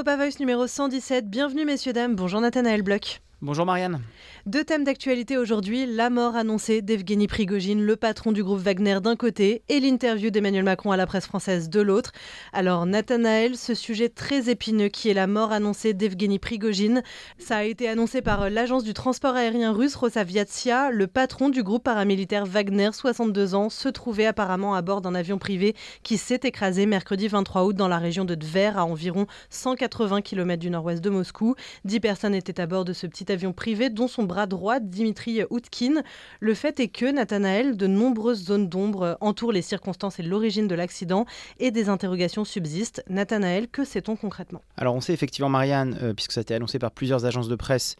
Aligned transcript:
Europa 0.00 0.16
Voice 0.16 0.40
numéro 0.40 0.66
117. 0.66 1.28
Bienvenue 1.28 1.66
messieurs, 1.66 1.92
dames. 1.92 2.16
Bonjour 2.16 2.40
Nathanaël 2.40 2.80
Bloch. 2.80 3.20
Bonjour 3.42 3.64
Marianne. 3.64 4.02
Deux 4.44 4.64
thèmes 4.64 4.84
d'actualité 4.84 5.38
aujourd'hui, 5.38 5.86
la 5.86 6.10
mort 6.10 6.36
annoncée 6.36 6.82
d'Evgeny 6.82 7.26
Prigogine, 7.26 7.82
le 7.82 7.96
patron 7.96 8.32
du 8.32 8.44
groupe 8.44 8.58
Wagner 8.58 8.98
d'un 9.02 9.16
côté, 9.16 9.62
et 9.70 9.80
l'interview 9.80 10.28
d'Emmanuel 10.28 10.64
Macron 10.64 10.92
à 10.92 10.98
la 10.98 11.06
presse 11.06 11.24
française 11.24 11.70
de 11.70 11.80
l'autre. 11.80 12.12
Alors 12.52 12.84
Nathanaël, 12.84 13.56
ce 13.56 13.72
sujet 13.72 14.10
très 14.10 14.50
épineux 14.50 14.88
qui 14.88 15.08
est 15.08 15.14
la 15.14 15.26
mort 15.26 15.52
annoncée 15.52 15.94
d'Evgeny 15.94 16.38
Prigogine, 16.38 17.02
ça 17.38 17.56
a 17.56 17.64
été 17.64 17.88
annoncé 17.88 18.20
par 18.20 18.50
l'agence 18.50 18.84
du 18.84 18.92
transport 18.92 19.36
aérien 19.36 19.72
russe 19.72 19.94
Rosaviatsia. 19.94 20.90
Le 20.90 21.06
patron 21.06 21.48
du 21.48 21.62
groupe 21.62 21.84
paramilitaire 21.84 22.44
Wagner, 22.44 22.90
62 22.92 23.54
ans, 23.54 23.70
se 23.70 23.88
trouvait 23.88 24.26
apparemment 24.26 24.74
à 24.74 24.82
bord 24.82 25.00
d'un 25.00 25.14
avion 25.14 25.38
privé 25.38 25.74
qui 26.02 26.18
s'est 26.18 26.40
écrasé 26.42 26.84
mercredi 26.84 27.26
23 27.26 27.64
août 27.64 27.76
dans 27.76 27.88
la 27.88 27.98
région 27.98 28.26
de 28.26 28.34
Tver, 28.34 28.76
à 28.76 28.84
environ 28.84 29.26
180 29.48 30.20
km 30.20 30.60
du 30.60 30.68
nord-ouest 30.68 31.02
de 31.02 31.08
Moscou. 31.08 31.54
Dix 31.86 32.00
personnes 32.00 32.34
étaient 32.34 32.60
à 32.60 32.66
bord 32.66 32.84
de 32.84 32.92
ce 32.92 33.06
petit 33.06 33.29
avion 33.30 33.52
privé, 33.52 33.90
dont 33.90 34.08
son 34.08 34.24
bras 34.24 34.46
droit, 34.46 34.80
Dimitri 34.80 35.42
Outkin. 35.50 36.02
Le 36.40 36.54
fait 36.54 36.80
est 36.80 36.88
que, 36.88 37.10
Nathanaël, 37.10 37.76
de 37.76 37.86
nombreuses 37.86 38.44
zones 38.44 38.68
d'ombre 38.68 39.16
entourent 39.20 39.52
les 39.52 39.62
circonstances 39.62 40.18
et 40.18 40.22
l'origine 40.22 40.68
de 40.68 40.74
l'accident 40.74 41.26
et 41.58 41.70
des 41.70 41.88
interrogations 41.88 42.44
subsistent. 42.44 43.02
Nathanaël, 43.08 43.68
que 43.68 43.84
sait-on 43.84 44.16
concrètement? 44.16 44.62
Alors 44.76 44.94
on 44.94 45.00
sait 45.00 45.12
effectivement, 45.12 45.48
Marianne, 45.48 45.98
euh, 46.02 46.14
puisque 46.14 46.32
ça 46.32 46.40
a 46.40 46.42
été 46.42 46.54
annoncé 46.54 46.78
par 46.78 46.90
plusieurs 46.90 47.24
agences 47.26 47.48
de 47.48 47.56
presse, 47.56 47.96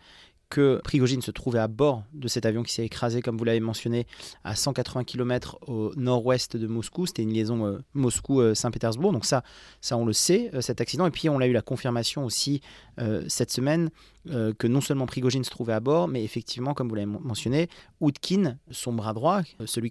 que 0.50 0.80
Prigogine 0.82 1.22
se 1.22 1.30
trouvait 1.30 1.60
à 1.60 1.68
bord 1.68 2.02
de 2.12 2.28
cet 2.28 2.44
avion 2.44 2.62
qui 2.62 2.74
s'est 2.74 2.84
écrasé, 2.84 3.22
comme 3.22 3.38
vous 3.38 3.44
l'avez 3.44 3.60
mentionné, 3.60 4.06
à 4.44 4.56
180 4.56 5.04
km 5.04 5.58
au 5.66 5.94
nord-ouest 5.96 6.56
de 6.56 6.66
Moscou. 6.66 7.06
C'était 7.06 7.22
une 7.22 7.32
liaison 7.32 7.66
euh, 7.66 7.78
Moscou-Saint-Pétersbourg. 7.94 9.12
Donc 9.12 9.24
ça, 9.24 9.42
ça, 9.80 9.96
on 9.96 10.04
le 10.04 10.12
sait, 10.12 10.50
euh, 10.52 10.60
cet 10.60 10.80
accident. 10.80 11.06
Et 11.06 11.10
puis, 11.10 11.28
on 11.28 11.38
a 11.38 11.46
eu 11.46 11.52
la 11.52 11.62
confirmation 11.62 12.24
aussi 12.24 12.60
euh, 12.98 13.24
cette 13.28 13.50
semaine 13.50 13.90
que 14.26 14.66
non 14.66 14.82
seulement 14.82 15.06
Prigogine 15.06 15.44
se 15.44 15.50
trouvait 15.50 15.72
à 15.72 15.80
bord, 15.80 16.06
mais 16.06 16.22
effectivement, 16.22 16.74
comme 16.74 16.90
vous 16.90 16.94
l'avez 16.94 17.06
mentionné, 17.06 17.70
Outkin, 18.00 18.58
son 18.70 18.92
bras 18.92 19.14
droit, 19.14 19.40
celui 19.64 19.88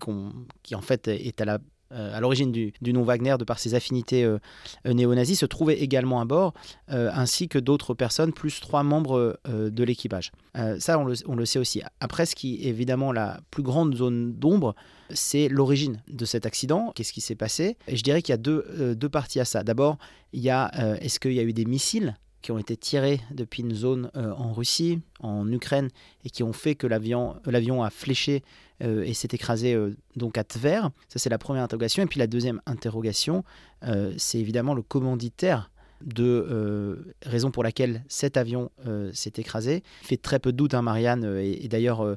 qui 0.62 0.76
en 0.76 0.82
fait 0.82 1.08
est 1.08 1.42
à 1.42 1.46
la 1.46 1.58
euh, 1.92 2.16
à 2.16 2.20
l'origine 2.20 2.52
du, 2.52 2.94
nom 2.94 3.04
Wagner 3.04 3.36
de 3.40 3.44
par 3.44 3.60
ses 3.60 3.74
affinités 3.74 4.24
euh, 4.24 4.38
euh, 4.86 4.94
néo-nazis, 4.94 5.40
se 5.40 5.46
trouvait 5.46 5.80
également 5.80 6.22
à 6.22 6.26
bord, 6.26 6.54
ainsi 6.88 7.48
que 7.48 7.60
d'autres 7.60 7.94
personnes, 7.94 8.34
plus 8.34 8.60
trois 8.60 8.84
membres 8.84 9.40
de 9.48 9.84
l'équipage. 9.84 10.32
ça, 10.80 11.00
on 11.00 11.06
le, 11.36 11.46
sait 11.46 11.60
aussi. 11.60 11.82
Après, 12.00 12.26
ce 12.26 12.36
qui 12.36 12.66
est 12.66 12.70
évidemment 12.70 13.12
la 13.12 13.40
plus 13.52 13.64
grande 13.64 13.96
zone 13.96 14.34
d'ombre, 14.34 14.76
c'est 15.12 15.48
l'origine 15.48 16.02
de 16.10 16.26
cet 16.26 16.46
accident. 16.46 16.92
Qu'est-ce 16.96 17.14
qui 17.14 17.22
s'est 17.22 17.36
passé? 17.36 17.78
Et 17.88 17.96
je 17.96 18.04
dirais 18.04 18.22
qu'il 18.22 18.34
y 18.34 18.34
a 18.34 18.38
deux, 18.38 18.96
deux 18.96 19.10
parties 19.10 19.40
à 19.40 19.46
ça. 19.46 19.64
D'abord, 19.64 19.98
il 20.34 20.42
y 20.42 20.50
a 20.50 20.72
est-ce 21.02 21.20
qu'il 21.20 21.34
y 21.34 21.40
a 21.40 21.44
eu 21.44 21.54
des 21.54 21.66
missiles? 21.66 22.16
Qui 22.42 22.52
ont 22.52 22.58
été 22.58 22.78
tirés 22.78 23.20
depuis 23.32 23.64
une 23.64 23.74
zone 23.74 24.12
en 24.16 24.54
Russie, 24.54 25.02
en 25.20 25.52
Ukraine, 25.52 25.90
et 26.24 26.30
qui 26.30 26.44
ont 26.44 26.54
fait 26.54 26.76
que 26.76 26.88
l'avion 26.88 27.84
a 27.84 27.90
fléché 27.90 28.44
euh, 28.82 29.04
et 29.04 29.14
s'est 29.14 29.30
écrasé 29.34 29.74
euh, 29.74 29.94
donc 30.16 30.38
à 30.38 30.46
Tver. 30.46 30.90
Ça, 31.10 31.20
c'est 31.20 31.30
la 31.30 31.38
première 31.38 31.64
interrogation. 31.64 32.02
Et 32.02 32.06
puis 32.06 32.20
la 32.20 32.28
deuxième 32.28 32.62
interrogation, 32.66 33.44
euh, 33.84 34.14
c'est 34.18 34.40
évidemment 34.40 34.74
le 34.74 34.82
commanditaire 34.82 35.70
de 36.02 37.14
raison 37.24 37.52
pour 37.52 37.62
laquelle 37.62 38.06
cet 38.08 38.38
avion 38.38 38.72
s'est 39.12 39.34
écrasé. 39.36 39.84
Il 40.04 40.08
fait 40.08 40.16
très 40.16 40.40
peu 40.40 40.54
de 40.54 40.58
doute, 40.58 40.74
hein, 40.74 40.82
Marianne, 40.82 41.26
et, 41.42 41.68
d'ailleurs, 41.68 42.16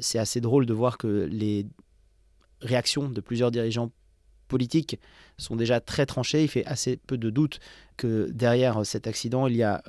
c'est 0.00 0.18
assez 0.18 0.40
drôle 0.40 0.66
de 0.66 0.74
voir 0.74 0.98
que 0.98 1.28
les 1.30 1.64
réactions 2.60 3.08
de 3.08 3.20
plusieurs 3.20 3.52
dirigeants 3.52 3.92
politiques 4.48 4.98
sont 5.38 5.56
déjà 5.56 5.80
très 5.80 6.06
tranchées. 6.06 6.42
Il 6.42 6.48
fait 6.48 6.64
assez 6.66 6.96
peu 6.96 7.18
de 7.18 7.30
doute 7.30 7.60
que 7.96 8.30
derrière 8.32 8.84
cet 8.84 9.06
accident, 9.06 9.46
il 9.46 9.56
y 9.56 9.62
a 9.62 9.82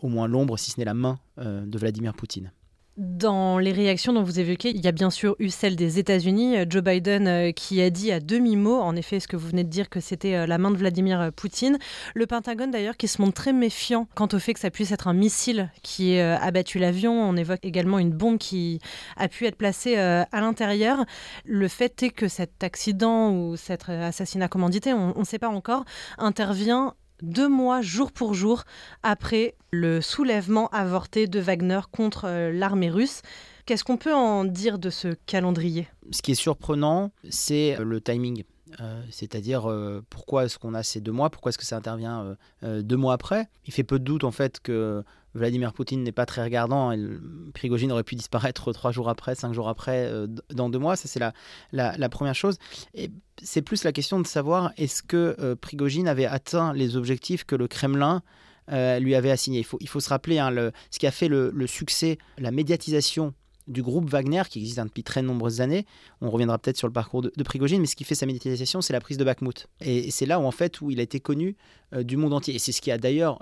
au 0.00 0.08
moins 0.08 0.28
l'ombre, 0.28 0.58
si 0.58 0.70
ce 0.70 0.78
n'est 0.78 0.84
la 0.84 0.94
main, 0.94 1.18
de 1.36 1.78
Vladimir 1.78 2.14
Poutine. 2.14 2.52
Dans 2.98 3.60
les 3.60 3.70
réactions 3.70 4.12
dont 4.12 4.24
vous 4.24 4.40
évoquez, 4.40 4.70
il 4.70 4.84
y 4.84 4.88
a 4.88 4.92
bien 4.92 5.10
sûr 5.10 5.36
eu 5.38 5.50
celle 5.50 5.76
des 5.76 6.00
États-Unis. 6.00 6.58
Euh, 6.58 6.64
Joe 6.68 6.82
Biden 6.82 7.28
euh, 7.28 7.52
qui 7.52 7.80
a 7.80 7.90
dit 7.90 8.10
à 8.10 8.18
demi-mot, 8.18 8.80
en 8.80 8.96
effet, 8.96 9.20
ce 9.20 9.28
que 9.28 9.36
vous 9.36 9.46
venez 9.46 9.62
de 9.62 9.68
dire, 9.68 9.88
que 9.88 10.00
c'était 10.00 10.34
euh, 10.34 10.46
la 10.46 10.58
main 10.58 10.72
de 10.72 10.76
Vladimir 10.76 11.30
Poutine. 11.36 11.78
Le 12.16 12.26
Pentagone 12.26 12.72
d'ailleurs 12.72 12.96
qui 12.96 13.06
se 13.06 13.22
montre 13.22 13.34
très 13.34 13.52
méfiant 13.52 14.08
quant 14.16 14.26
au 14.32 14.40
fait 14.40 14.52
que 14.52 14.58
ça 14.58 14.72
puisse 14.72 14.90
être 14.90 15.06
un 15.06 15.12
missile 15.12 15.70
qui 15.84 16.14
ait 16.14 16.22
abattu 16.22 16.80
l'avion. 16.80 17.12
On 17.12 17.36
évoque 17.36 17.64
également 17.64 18.00
une 18.00 18.10
bombe 18.10 18.38
qui 18.38 18.80
a 19.16 19.28
pu 19.28 19.46
être 19.46 19.54
placée 19.54 19.96
à 19.96 20.40
l'intérieur. 20.40 21.04
Le 21.44 21.68
fait 21.68 22.02
est 22.02 22.10
que 22.10 22.26
cet 22.26 22.64
accident 22.64 23.30
ou 23.30 23.56
cet 23.56 23.88
assassinat 23.88 24.48
commandité, 24.48 24.92
on 24.92 25.16
ne 25.16 25.24
sait 25.24 25.38
pas 25.38 25.48
encore, 25.48 25.84
intervient 26.18 26.94
deux 27.22 27.48
mois 27.48 27.82
jour 27.82 28.12
pour 28.12 28.34
jour 28.34 28.64
après 29.02 29.54
le 29.70 30.00
soulèvement 30.00 30.68
avorté 30.68 31.26
de 31.26 31.40
Wagner 31.40 31.80
contre 31.90 32.26
euh, 32.26 32.52
l'armée 32.52 32.90
russe. 32.90 33.22
Qu'est-ce 33.66 33.84
qu'on 33.84 33.96
peut 33.96 34.14
en 34.14 34.44
dire 34.44 34.78
de 34.78 34.90
ce 34.90 35.08
calendrier? 35.26 35.88
Ce 36.10 36.22
qui 36.22 36.32
est 36.32 36.36
surprenant, 36.36 37.10
c'est 37.28 37.76
le 37.78 38.00
timing. 38.00 38.44
Euh, 38.80 39.02
c'est-à-dire 39.10 39.70
pourquoi 40.10 40.44
est-ce 40.44 40.58
qu'on 40.58 40.74
a 40.74 40.82
ces 40.82 41.00
deux 41.00 41.12
mois, 41.12 41.30
pourquoi 41.30 41.50
est-ce 41.50 41.58
que 41.58 41.64
ça 41.64 41.76
intervient 41.76 42.36
euh, 42.62 42.82
deux 42.82 42.96
mois 42.96 43.14
après? 43.14 43.48
Il 43.66 43.72
fait 43.72 43.84
peu 43.84 43.98
de 43.98 44.04
doute 44.04 44.24
en 44.24 44.30
fait 44.30 44.60
que 44.60 45.04
Vladimir 45.38 45.72
Poutine 45.72 46.02
n'est 46.02 46.12
pas 46.12 46.26
très 46.26 46.42
regardant. 46.42 46.94
Prigogine 47.54 47.92
aurait 47.92 48.04
pu 48.04 48.14
disparaître 48.14 48.72
trois 48.72 48.92
jours 48.92 49.08
après, 49.08 49.34
cinq 49.34 49.52
jours 49.54 49.68
après, 49.68 50.06
euh, 50.06 50.26
dans 50.52 50.68
deux 50.68 50.78
mois. 50.78 50.96
Ça, 50.96 51.08
c'est 51.08 51.20
la, 51.20 51.32
la, 51.72 52.08
première 52.08 52.34
chose. 52.34 52.58
Et 52.94 53.10
c'est 53.42 53.62
plus 53.62 53.84
la 53.84 53.92
question 53.92 54.20
de 54.20 54.26
savoir 54.26 54.72
est-ce 54.76 55.02
que 55.02 55.36
euh, 55.38 55.56
Prigogine 55.56 56.08
avait 56.08 56.26
atteint 56.26 56.72
les 56.72 56.96
objectifs 56.96 57.44
que 57.44 57.56
le 57.56 57.68
Kremlin 57.68 58.22
euh, 58.70 58.98
lui 58.98 59.14
avait 59.14 59.30
assignés. 59.30 59.64
Il 59.80 59.88
faut, 59.88 60.00
se 60.00 60.08
rappeler 60.08 60.38
hein, 60.38 60.54
ce 60.90 60.98
qui 60.98 61.06
a 61.06 61.10
fait 61.10 61.28
le, 61.28 61.52
succès, 61.66 62.18
la 62.38 62.50
médiatisation 62.50 63.32
du 63.66 63.82
groupe 63.82 64.08
Wagner, 64.08 64.42
qui 64.48 64.60
existe 64.60 64.80
depuis 64.80 65.02
très 65.02 65.22
nombreuses 65.22 65.60
années. 65.60 65.86
On 66.20 66.30
reviendra 66.30 66.58
peut-être 66.58 66.78
sur 66.78 66.86
le 66.86 66.92
parcours 66.92 67.22
de, 67.22 67.42
Prigogine, 67.42 67.80
mais 67.80 67.86
ce 67.86 67.96
qui 67.96 68.04
fait 68.04 68.14
sa 68.14 68.26
médiatisation, 68.26 68.80
c'est 68.80 68.94
la 68.94 69.00
prise 69.00 69.18
de 69.18 69.24
Bakhmut. 69.24 69.68
Et, 69.80 70.10
c'est 70.10 70.26
là 70.26 70.40
où, 70.40 70.44
en 70.44 70.50
fait, 70.50 70.80
où 70.80 70.90
il 70.90 71.00
a 71.00 71.02
été 71.02 71.20
connu 71.20 71.56
du 71.98 72.16
monde 72.16 72.32
entier. 72.32 72.54
Et 72.54 72.58
c'est 72.58 72.72
ce 72.72 72.80
qui 72.80 72.90
a 72.90 72.98
d'ailleurs 72.98 73.38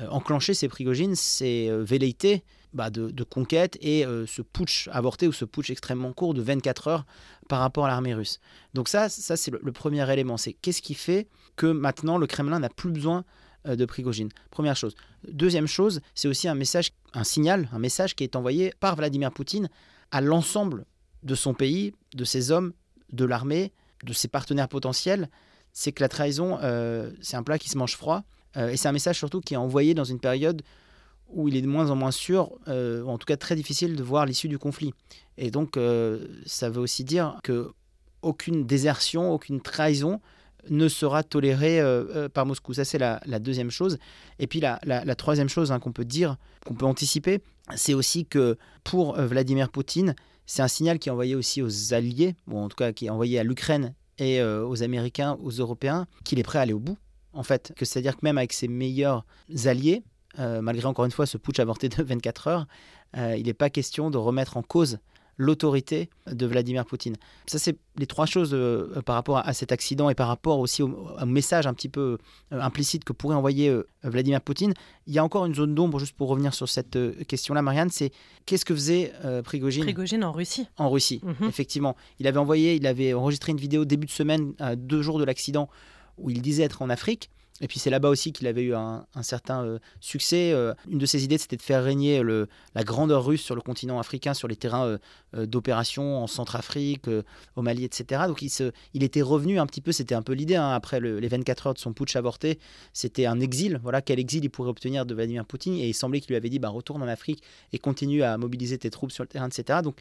enclencher 0.00 0.54
ces 0.54 0.68
Prigogine, 0.68 1.14
ces 1.14 1.68
euh, 1.68 1.84
velléités 1.84 2.44
bah, 2.72 2.90
de, 2.90 3.24
conquête 3.24 3.76
et 3.80 4.06
euh, 4.06 4.26
ce 4.26 4.40
putsch 4.40 4.88
avorté 4.90 5.28
ou 5.28 5.32
ce 5.32 5.44
putsch 5.44 5.70
extrêmement 5.70 6.12
court 6.12 6.32
de 6.32 6.40
24 6.40 6.88
heures 6.88 7.06
par 7.48 7.60
rapport 7.60 7.84
à 7.84 7.88
l'armée 7.88 8.14
russe. 8.14 8.40
Donc 8.72 8.88
ça, 8.88 9.08
ça 9.08 9.36
c'est 9.36 9.50
le, 9.50 9.72
premier 9.72 10.10
élément. 10.10 10.36
C'est 10.38 10.54
qu'est-ce 10.54 10.80
qui 10.80 10.94
fait 10.94 11.28
que 11.56 11.66
maintenant 11.66 12.16
le 12.16 12.26
Kremlin 12.26 12.60
n'a 12.60 12.70
plus 12.70 12.90
besoin 12.90 13.24
de 13.66 13.84
Prigogine 13.84 14.28
Première 14.50 14.74
chose. 14.74 14.96
Deuxième 15.28 15.68
chose, 15.68 16.00
c'est 16.16 16.26
aussi 16.26 16.48
un 16.48 16.54
message, 16.54 16.90
un 17.12 17.22
signal, 17.22 17.68
un 17.72 17.78
message 17.78 18.16
qui 18.16 18.24
est 18.24 18.34
envoyé 18.34 18.72
par 18.80 18.96
Vladimir 18.96 19.30
Poutine 19.30 19.68
à 20.10 20.20
l'ensemble 20.20 20.84
de 21.22 21.36
son 21.36 21.54
pays, 21.54 21.92
de 22.14 22.24
ses 22.24 22.50
hommes, 22.50 22.72
de 23.12 23.24
l'armée, 23.24 23.72
de 24.02 24.12
ses 24.12 24.26
partenaires 24.26 24.68
potentiels. 24.68 25.28
C'est 25.72 25.92
que 25.92 26.02
la 26.02 26.08
trahison, 26.08 26.58
c'est 27.20 27.36
un 27.36 27.44
plat 27.44 27.58
qui 27.58 27.68
se 27.68 27.78
mange 27.78 27.96
froid 27.96 28.24
euh, 28.56 28.70
et 28.70 28.76
c'est 28.76 28.88
un 28.88 28.92
message 28.92 29.18
surtout 29.18 29.40
qui 29.40 29.54
est 29.54 29.58
envoyé 29.58 29.94
dans 29.94 30.04
une 30.04 30.20
période 30.20 30.62
où 31.28 31.48
il 31.48 31.56
est 31.56 31.62
de 31.62 31.66
moins 31.66 31.90
en 31.90 31.96
moins 31.96 32.10
sûr, 32.10 32.52
euh, 32.68 33.04
en 33.04 33.16
tout 33.16 33.24
cas 33.24 33.36
très 33.36 33.56
difficile 33.56 33.96
de 33.96 34.02
voir 34.02 34.26
l'issue 34.26 34.48
du 34.48 34.58
conflit. 34.58 34.92
Et 35.38 35.50
donc 35.50 35.76
euh, 35.76 36.26
ça 36.44 36.68
veut 36.68 36.80
aussi 36.80 37.04
dire 37.04 37.38
que 37.42 37.70
aucune 38.20 38.66
désertion, 38.66 39.32
aucune 39.32 39.60
trahison 39.60 40.20
ne 40.70 40.86
sera 40.86 41.24
tolérée 41.24 41.80
par 42.32 42.46
Moscou. 42.46 42.72
Ça 42.72 42.84
c'est 42.84 42.98
la, 42.98 43.18
deuxième 43.40 43.70
chose. 43.70 43.98
Et 44.38 44.46
puis 44.46 44.60
la, 44.60 45.14
troisième 45.16 45.48
chose 45.48 45.72
hein, 45.72 45.80
qu'on 45.80 45.90
peut 45.90 46.04
dire, 46.04 46.36
qu'on 46.64 46.74
peut 46.74 46.86
anticiper, 46.86 47.40
c'est 47.74 47.94
aussi 47.94 48.26
que 48.26 48.56
pour 48.84 49.20
Vladimir 49.20 49.70
Poutine, 49.70 50.14
c'est 50.46 50.62
un 50.62 50.68
signal 50.68 51.00
qui 51.00 51.08
est 51.08 51.12
envoyé 51.12 51.34
aussi 51.34 51.62
aux 51.62 51.94
alliés, 51.94 52.36
ou 52.46 52.58
en 52.58 52.68
tout 52.68 52.76
cas 52.76 52.92
qui 52.92 53.06
est 53.06 53.10
envoyé 53.10 53.40
à 53.40 53.42
l'Ukraine 53.42 53.94
et 54.18 54.40
aux 54.40 54.84
Américains, 54.84 55.36
aux 55.42 55.50
Européens, 55.50 56.06
qu'il 56.22 56.38
est 56.38 56.44
prêt 56.44 56.60
à 56.60 56.62
aller 56.62 56.74
au 56.74 56.78
bout 56.78 56.98
en 57.32 57.42
fait. 57.42 57.72
Que 57.76 57.84
c'est-à-dire 57.84 58.16
que 58.16 58.20
même 58.22 58.38
avec 58.38 58.52
ses 58.52 58.68
meilleurs 58.68 59.24
alliés, 59.66 60.02
euh, 60.38 60.62
malgré 60.62 60.86
encore 60.86 61.04
une 61.04 61.10
fois 61.10 61.26
ce 61.26 61.36
putsch 61.36 61.60
avorté 61.60 61.88
de 61.88 62.02
24 62.02 62.48
heures, 62.48 62.66
euh, 63.16 63.36
il 63.36 63.46
n'est 63.46 63.54
pas 63.54 63.70
question 63.70 64.10
de 64.10 64.18
remettre 64.18 64.56
en 64.56 64.62
cause 64.62 64.98
l'autorité 65.38 66.10
de 66.30 66.46
Vladimir 66.46 66.84
Poutine. 66.84 67.16
Ça, 67.46 67.58
c'est 67.58 67.76
les 67.96 68.06
trois 68.06 68.26
choses 68.26 68.50
euh, 68.52 69.00
par 69.04 69.14
rapport 69.14 69.38
à, 69.38 69.52
cet 69.54 69.72
accident 69.72 70.10
et 70.10 70.14
par 70.14 70.28
rapport 70.28 70.58
aussi 70.58 70.82
au, 70.82 71.08
message 71.26 71.66
un 71.66 71.72
petit 71.74 71.88
peu 71.88 72.18
implicite 72.50 73.02
que 73.02 73.14
pourrait 73.14 73.34
envoyer 73.34 73.74
Vladimir 74.04 74.40
Poutine. 74.42 74.74
Il 75.06 75.14
y 75.14 75.18
a 75.18 75.24
encore 75.24 75.46
une 75.46 75.54
zone 75.54 75.74
d'ombre, 75.74 75.98
juste 75.98 76.14
pour 76.14 76.28
revenir 76.28 76.54
sur 76.54 76.68
cette 76.68 76.98
question-là, 77.26 77.62
Marianne, 77.62 77.88
c'est 77.90 78.12
qu'est-ce 78.44 78.66
que 78.66 78.74
faisait 78.74 79.12
Prigogine? 79.42 79.84
Prigogine 79.84 80.22
en 80.22 80.32
Russie. 80.32 80.68
En 80.76 80.90
Russie, 80.90 81.22
mhm. 81.24 81.48
effectivement. 81.48 81.96
Il 82.18 82.26
avait 82.26 82.38
envoyé, 82.38 82.76
il 82.76 82.86
avait 82.86 83.14
enregistré 83.14 83.52
une 83.52 83.58
vidéo 83.58 83.86
début 83.86 84.06
de 84.06 84.12
semaine, 84.12 84.52
à 84.58 84.76
deux 84.76 85.00
jours 85.00 85.18
de 85.18 85.24
l'accident, 85.24 85.70
où 86.22 86.30
il 86.30 86.40
disait 86.42 86.62
être 86.62 86.82
en 86.82 86.90
Afrique. 86.90 87.30
Et 87.60 87.68
puis 87.68 87.78
c'est 87.78 87.90
là-bas 87.90 88.08
aussi 88.08 88.32
qu'il 88.32 88.48
avait 88.48 88.62
eu 88.62 88.74
un, 88.74 89.06
certain 89.22 89.62
euh, 89.64 89.78
succès. 90.00 90.52
Euh, 90.52 90.74
une 90.88 90.98
de 90.98 91.06
ses 91.06 91.22
idées, 91.22 91.38
c'était 91.38 91.56
de 91.56 91.62
faire 91.62 91.84
régner 91.84 92.20
le, 92.20 92.48
la 92.74 92.82
grandeur 92.82 93.24
russe 93.24 93.42
sur 93.42 93.54
le 93.54 93.60
continent 93.60 94.00
africain, 94.00 94.34
sur 94.34 94.48
les 94.48 94.56
terrains 94.56 94.98
euh, 95.36 95.46
d'opération 95.46 96.20
en 96.22 96.26
Centrafrique, 96.26 97.06
au 97.54 97.62
Mali, 97.62 97.84
etc. 97.84 98.22
Donc 98.26 98.42
il, 98.42 99.04
était 99.04 99.22
revenu 99.22 99.60
un 99.60 99.66
petit 99.66 99.80
peu, 99.80 99.92
c'était 99.92 100.16
un 100.16 100.22
peu 100.22 100.32
l'idée, 100.32 100.56
hein, 100.56 100.70
après 100.70 100.98
les 101.00 101.28
24 101.28 101.68
heures 101.68 101.74
de 101.74 101.78
son 101.78 101.92
putsch 101.92 102.16
avorté, 102.16 102.58
c'était 102.92 103.26
un 103.26 103.38
exil. 103.38 103.78
Voilà, 103.82 104.02
quel 104.02 104.18
exil 104.18 104.44
il 104.44 104.50
pourrait 104.50 104.70
obtenir 104.70 105.06
de 105.06 105.14
Vladimir 105.14 105.44
Poutine. 105.46 105.74
Et 105.74 105.88
il 105.88 105.94
semblait 105.94 106.20
qu'il 106.20 106.30
lui 106.30 106.36
avait 106.36 106.50
dit, 106.50 106.58
bah, 106.58 106.68
retourne 106.68 107.02
en 107.02 107.08
Afrique 107.08 107.44
et 107.72 107.78
continue 107.78 108.24
à 108.24 108.36
mobiliser 108.38 108.76
tes 108.76 108.90
troupes 108.90 109.12
sur 109.12 109.22
le 109.22 109.28
terrain, 109.28 109.48
etc. 109.48 109.80
Donc 109.84 110.00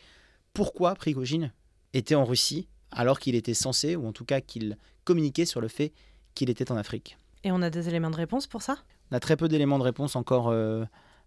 pourquoi 0.53 0.95
Prigogine 0.95 1.51
était 1.93 2.15
en 2.15 2.25
Russie 2.25 2.67
alors 2.91 3.19
qu'il 3.19 3.35
était 3.35 3.53
censé, 3.53 3.95
ou 3.95 4.07
en 4.07 4.11
tout 4.11 4.25
cas 4.25 4.41
qu'il 4.41 4.77
communiquait 5.03 5.45
sur 5.45 5.61
le 5.61 5.67
fait 5.67 5.93
qu'il 6.35 6.49
était 6.49 6.71
en 6.71 6.77
Afrique 6.77 7.17
et 7.43 7.51
on 7.51 7.61
a 7.61 7.69
des 7.69 7.87
éléments 7.89 8.09
de 8.09 8.15
réponse 8.15 8.47
pour 8.47 8.61
ça? 8.61 8.77
On 9.11 9.15
a 9.15 9.19
très 9.19 9.35
peu 9.35 9.47
d'éléments 9.47 9.79
de 9.79 9.83
réponse 9.83 10.15
encore 10.15 10.49
euh, 10.49 10.83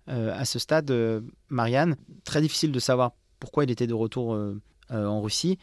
euh, 0.08 0.32
à 0.38 0.44
ce 0.44 0.58
stade, 0.58 0.90
euh, 0.90 1.20
Marianne. 1.48 1.96
Très 2.24 2.40
difficile 2.40 2.72
de 2.72 2.78
savoir 2.78 3.12
pourquoi 3.40 3.64
il 3.64 3.70
était 3.70 3.86
de 3.86 3.94
retour 3.94 4.38
en 4.90 5.20
Russie. 5.20 5.58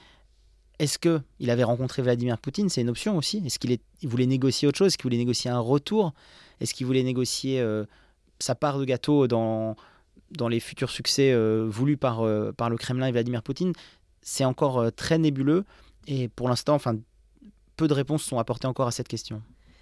Est-ce 0.77 0.99
qu'il 0.99 1.49
avait 1.49 1.63
rencontré 1.63 2.01
Vladimir 2.01 2.37
Poutine? 2.37 2.69
C'est 2.69 2.81
une 2.81 2.89
option 2.89 3.17
aussi. 3.17 3.41
Est-ce 3.45 3.57
qu'il 3.57 3.79
voulait 4.03 4.27
négocier 4.27 4.67
autre 4.67 4.77
chose? 4.77 4.87
Est-ce 4.87 4.97
qu'il 4.97 5.05
voulait 5.05 5.17
négocier 5.17 5.49
un 5.49 5.59
retour? 5.59 6.13
Est-ce 6.59 6.75
qu'il 6.75 6.85
voulait 6.85 7.01
négocier 7.01 7.63
sa 8.37 8.53
part 8.53 8.77
de 8.77 8.85
gâteau 8.85 9.27
dans, 9.27 9.75
dans 10.29 10.47
les 10.47 10.59
futurs 10.59 10.91
succès 10.91 11.33
voulus 11.65 11.97
par, 11.97 12.23
par 12.53 12.69
le 12.69 12.77
Kremlin 12.77 13.07
et 13.07 13.11
Vladimir 13.11 13.41
Poutine? 13.41 13.73
C'est 14.21 14.45
encore 14.45 14.91
très 14.93 15.17
nébuleux. 15.17 15.65
Et 16.05 16.27
pour 16.27 16.49
l'instant, 16.49 16.75
enfin, 16.75 16.97
peu 17.81 17.87
de 17.87 17.93
réponses 17.95 18.21
sont 18.21 18.37
apportées 18.37 18.67
encore 18.67 18.87
à 18.87 18.91
cette 18.91 19.07
question. 19.07 19.41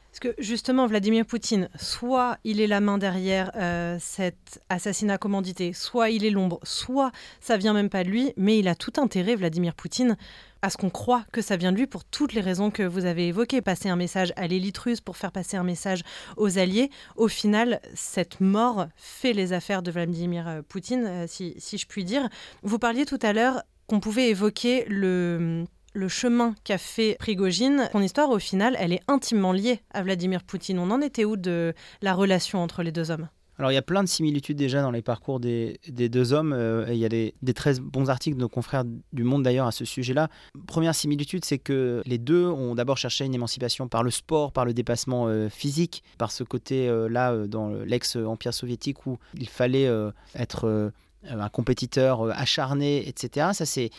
Parce 0.10 0.22
que 0.22 0.42
justement, 0.42 0.88
Vladimir 0.88 1.25
Poutine, 1.25 1.68
soit 1.78 2.38
il 2.46 2.62
est 2.62 2.68
la 2.68 2.80
main 2.80 2.98
derrière 2.98 3.51
euh, 3.56 3.98
cet 4.00 4.62
assassinat 4.69 5.18
commandité, 5.18 5.74
soit 5.74 6.10
il 6.10 6.24
est 6.24 6.30
l'ombre, 6.30 6.62
soit 6.63 7.12
ça 7.42 7.57
vient 7.57 7.74
même 7.74 7.90
pas 7.90 8.06
de 8.06 8.10
lui, 8.10 8.31
mais 8.38 8.57
il 8.57 8.69
a 8.69 8.74
tout 8.74 8.94
intérêt, 9.01 9.36
Vladimir 9.36 9.75
Poutine, 9.75 10.16
à 10.62 10.69
ce 10.69 10.78
qu'on 10.78 10.90
croit 10.90 11.25
que 11.34 11.42
ça 11.42 11.57
vient 11.57 11.74
de 11.74 11.78
lui 11.78 11.88
pour 11.88 12.06
toutes 12.06 12.31
les 12.31 12.40
raisons 12.40 12.72
que 12.72 12.84
vous 12.84 13.04
avez 13.04 13.28
évoquées. 13.28 13.62
Passer 13.62 13.90
un 13.90 13.98
message 13.98 14.31
à 14.38 14.48
l'élite 14.48 14.78
russe 14.78 15.02
pour 15.02 15.18
faire 15.18 15.34
passer 15.34 15.57
un 15.57 15.63
message 15.63 16.04
aux 16.38 16.57
alliés. 16.57 16.92
Au 17.18 17.28
final, 17.28 17.81
cette 17.95 18.40
mort 18.40 18.88
fait 18.95 19.34
les 19.34 19.52
affaires 19.52 19.81
de 19.84 19.92
Vladimir 19.92 20.48
euh, 20.48 20.62
Poutine, 20.62 21.06
euh, 21.06 21.25
si, 21.28 21.54
si 21.57 21.78
je 21.78 21.86
puis 21.86 22.06
dire. 22.06 22.30
Vous 22.63 22.80
parliez 22.80 23.06
tout 23.06 23.19
à 23.22 23.34
l'heure 23.34 23.62
qu'on 23.88 24.00
pouvait 24.00 24.30
évoquer 24.30 24.86
le 24.88 25.66
le 26.00 26.07
chemin 26.07 26.56
qu'a 26.63 26.78
fait 26.78 27.18
Prigogine, 27.19 27.90
son 27.92 28.01
histoire 28.01 28.30
au 28.30 28.40
final, 28.40 28.75
elle 28.80 28.94
est 28.94 29.01
intimement 29.07 29.51
liée 29.51 29.81
à 29.92 30.01
Vladimir 30.01 30.44
Poutine. 30.44 30.80
On 30.80 30.90
en 30.92 31.01
était 31.01 31.25
où 31.25 31.36
de 31.36 31.74
la 32.01 32.13
relation 32.13 32.63
entre 32.63 32.81
les 32.81 32.92
deux 32.92 33.12
hommes? 33.12 33.28
Alors 33.57 33.72
il 33.72 33.75
y 33.75 33.78
a 33.78 33.81
plein 33.81 34.04
de 34.04 34.07
similitudes 34.07 34.56
déjà 34.56 34.81
dans 34.81 34.92
les 34.92 35.01
parcours 35.01 35.42
des, 35.42 35.78
deux 35.90 36.31
hommes. 36.31 36.54
Euh, 36.54 36.86
il 36.90 36.96
y 36.96 37.04
a 37.04 37.10
des, 37.10 37.34
très 37.54 37.78
bons 37.78 38.10
articles 38.10 38.38
de 38.38 38.42
nos 38.42 38.48
confrères 38.48 38.86
du 38.86 39.25
Monde 39.25 39.44
d'ailleurs 39.44 39.68
à 39.68 39.74
ce 39.74 39.84
sujet-là. 39.84 40.30
Première 40.66 40.96
similitude, 40.96 41.44
c'est 41.44 41.57
que 41.57 42.02
les 42.06 42.18
deux 42.18 42.45
ont 42.45 42.74
d'abord 42.74 42.98
cherché 42.98 43.25
une 43.25 43.36
émancipation 43.36 43.90
par 43.90 44.04
le 44.04 44.12
sport, 44.12 44.54
par 44.54 44.63
le 44.63 44.74
dépassement 44.74 45.28
euh, 45.28 45.50
physique, 45.50 46.04
par 46.18 46.31
ce 46.31 46.45
côté-là 46.45 47.34
euh, 47.34 47.48
dans 47.48 47.68
l'ex-empire 47.68 48.54
soviétique 48.54 49.06
où 49.06 49.18
il 49.38 49.50
fallait 49.50 49.90
être 50.36 50.92
un 51.28 51.50
compétiteur 51.50 52.30
acharné, 52.31 53.10
etc. 53.10 53.50
Ça 53.52 53.66
c'est 53.66 53.90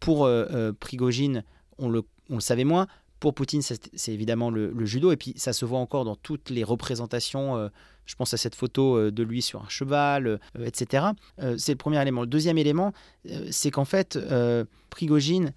pour 0.00 0.24
euh, 0.24 0.46
euh, 0.50 0.72
Prigogine, 0.72 1.44
on 1.78 1.88
le, 1.88 2.02
savait 2.40 2.64
moins. 2.64 2.86
Pour 3.20 3.34
Poutine, 3.34 3.62
c'est 3.62 4.12
évidemment 4.12 4.50
le, 4.50 4.84
judo. 4.84 5.10
Et 5.10 5.16
puis, 5.16 5.32
ça 5.36 5.52
se 5.52 5.64
voit 5.64 5.78
encore 5.78 6.04
dans 6.04 6.16
toutes 6.16 6.50
les 6.50 6.62
représentations. 6.64 7.56
Euh, 7.56 7.68
je 8.04 8.16
pense 8.16 8.34
à 8.34 8.36
cette 8.36 8.54
photo 8.54 9.10
de 9.10 9.22
lui 9.22 9.40
sur 9.40 9.62
un 9.62 9.68
cheval, 9.70 10.38
etc. 10.62 11.06
c'est 11.56 11.72
le 11.72 11.78
premier 11.78 12.02
élément. 12.02 12.20
Le 12.20 12.26
deuxième 12.26 12.58
élément, 12.58 12.92
c'est 13.50 13.70
qu'en 13.70 13.86
fait, 13.86 14.18
Prigogine 14.90 15.54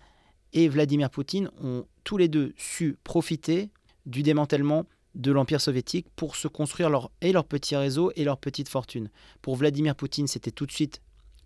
et 0.54 0.70
Vladimir 0.70 1.10
Poutine 1.10 1.52
ont 1.62 1.86
tous 2.06 2.16
les 2.16 2.30
deux 2.30 2.54
su 2.56 2.98
profiter 3.04 3.70
du 4.06 4.24
démantèlement 4.24 4.86
de 5.16 5.32
l'Empire 5.34 5.60
soviétique 5.60 6.08
pour 6.16 6.38
se 6.38 6.48
construire 6.48 7.10
et 7.20 7.34
leur 7.34 7.44
petit 7.44 7.76
réseau 7.76 8.14
et 8.16 8.24
leur 8.24 8.38
petite 8.38 8.70
fortune. 8.70 9.10
Pour 9.42 9.58
Vladimir 9.58 9.94
Poutine, 9.94 10.28
c'était 10.28 10.52
tout 10.52 10.66
de 10.66 10.72
suite 10.72 11.02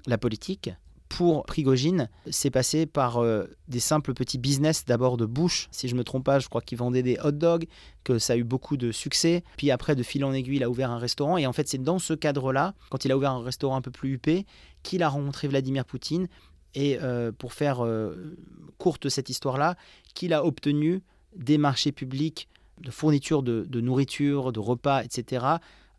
la 0.06 0.20
politique 0.20 0.70
pour 1.12 1.46
Prigogine, 1.46 2.08
c'est 2.30 2.50
passé 2.50 2.86
par 2.86 3.18
euh, 3.18 3.44
des 3.68 3.82
simples 3.82 4.14
petits 4.14 4.38
business, 4.38 4.86
d'abord 4.86 5.18
de 5.18 5.26
bouche, 5.26 5.68
si 5.70 5.90
je 5.90 5.96
me 5.96 6.06
trompe 6.06 6.24
pas, 6.24 6.40
je 6.40 6.48
crois 6.48 6.62
qu'il 6.62 6.78
vendait 6.78 7.04
des 7.04 7.18
hot 7.22 7.34
dogs, 7.34 7.66
que 8.06 8.18
ça 8.18 8.32
a 8.34 8.36
eu 8.38 8.46
beaucoup 8.46 8.78
de 8.78 8.94
succès. 8.94 9.44
Puis 9.58 9.72
après, 9.72 9.94
de 9.94 10.04
fil 10.04 10.24
en 10.24 10.32
aiguille, 10.32 10.56
il 10.56 10.64
a 10.64 10.70
ouvert 10.70 10.90
un 10.90 10.98
restaurant. 10.98 11.36
Et 11.36 11.46
en 11.46 11.52
fait, 11.52 11.68
c'est 11.68 11.84
dans 11.84 12.00
ce 12.00 12.14
cadre-là, 12.14 12.76
quand 12.90 13.04
il 13.04 13.12
a 13.12 13.18
ouvert 13.18 13.32
un 13.32 13.44
restaurant 13.44 13.76
un 13.76 13.82
peu 13.82 13.92
plus 13.92 14.14
huppé, 14.14 14.46
qu'il 14.84 15.04
a 15.04 15.10
rencontré 15.10 15.50
Vladimir 15.50 15.84
Poutine. 15.84 16.30
Et 16.76 16.98
euh, 17.02 17.34
pour 17.34 17.52
faire 17.52 17.86
euh, 17.86 18.38
courte 18.78 19.10
cette 19.10 19.30
histoire-là, 19.30 19.76
qu'il 20.14 20.32
a 20.32 20.46
obtenu 20.46 21.04
des 21.36 21.58
marchés 21.58 21.92
publics 21.92 22.48
de 22.80 22.90
fourniture 22.90 23.44
de, 23.44 23.82
nourriture, 23.82 24.54
de 24.54 24.60
repas, 24.62 25.04
etc., 25.04 25.46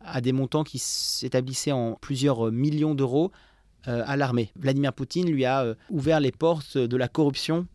à 0.01 0.21
des 0.21 0.31
montants 0.31 0.63
qui 0.63 0.79
s'établissaient 0.79 1.71
en 1.71 1.99
plusieurs 2.01 2.51
millions 2.51 2.95
d'euros 2.95 3.31
à 3.85 4.15
l'armée. 4.17 4.51
Vladimir 4.55 4.93
Poutine 4.93 5.29
lui 5.29 5.45
a 5.45 5.63
euh, 5.63 5.75
ouvert 5.89 6.19
les 6.19 6.31
portes 6.31 6.77
de 6.77 6.97
la 6.97 7.07
corruption 7.07 7.67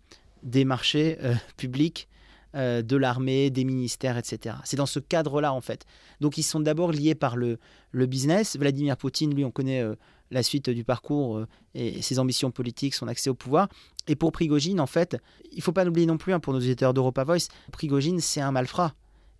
des 0.43 0.65
marchés 0.65 1.19
euh, 1.23 1.35
publics, 1.57 2.09
de 2.55 2.97
l'armée, 2.97 3.51
des 3.51 3.63
ministères, 3.63 4.17
etc. 4.17 4.57
C'est 4.65 4.79
dans 4.79 4.87
ce 4.87 4.99
cadre-là, 4.99 5.53
en 5.53 5.61
fait. 5.61 5.85
Donc, 6.21 6.39
ils 6.39 6.43
sont 6.43 6.59
d'abord 6.59 6.91
liés 6.91 7.15
par 7.15 7.37
le, 7.37 7.59
business. 7.93 8.57
Vladimir 8.57 8.97
Poutine, 8.97 9.33
lui, 9.33 9.45
on 9.45 9.53
connaît 9.53 9.85
la 10.33 10.43
suite 10.43 10.69
du 10.69 10.83
parcours 10.83 11.45
et, 11.75 12.03
ses 12.03 12.19
ambitions 12.19 12.51
politiques, 12.51 12.95
son 12.95 13.07
accès 13.07 13.31
au 13.31 13.35
pouvoir. 13.35 13.69
Et 14.09 14.17
pour 14.17 14.33
Prigogine, 14.33 14.81
en 14.81 14.87
fait, 14.87 15.19
il 15.53 15.63
faut 15.63 15.71
pas 15.71 15.85
l'oublier 15.85 16.07
non 16.07 16.17
plus, 16.17 16.33
hein, 16.33 16.41
pour 16.41 16.53
nos 16.53 16.59
éditeurs 16.59 16.95
d'Europa 16.95 17.23
Voice, 17.23 17.47
Prigogine, 17.71 18.19
c'est 18.19 18.41
un 18.41 18.51
malfrat. 18.51 18.93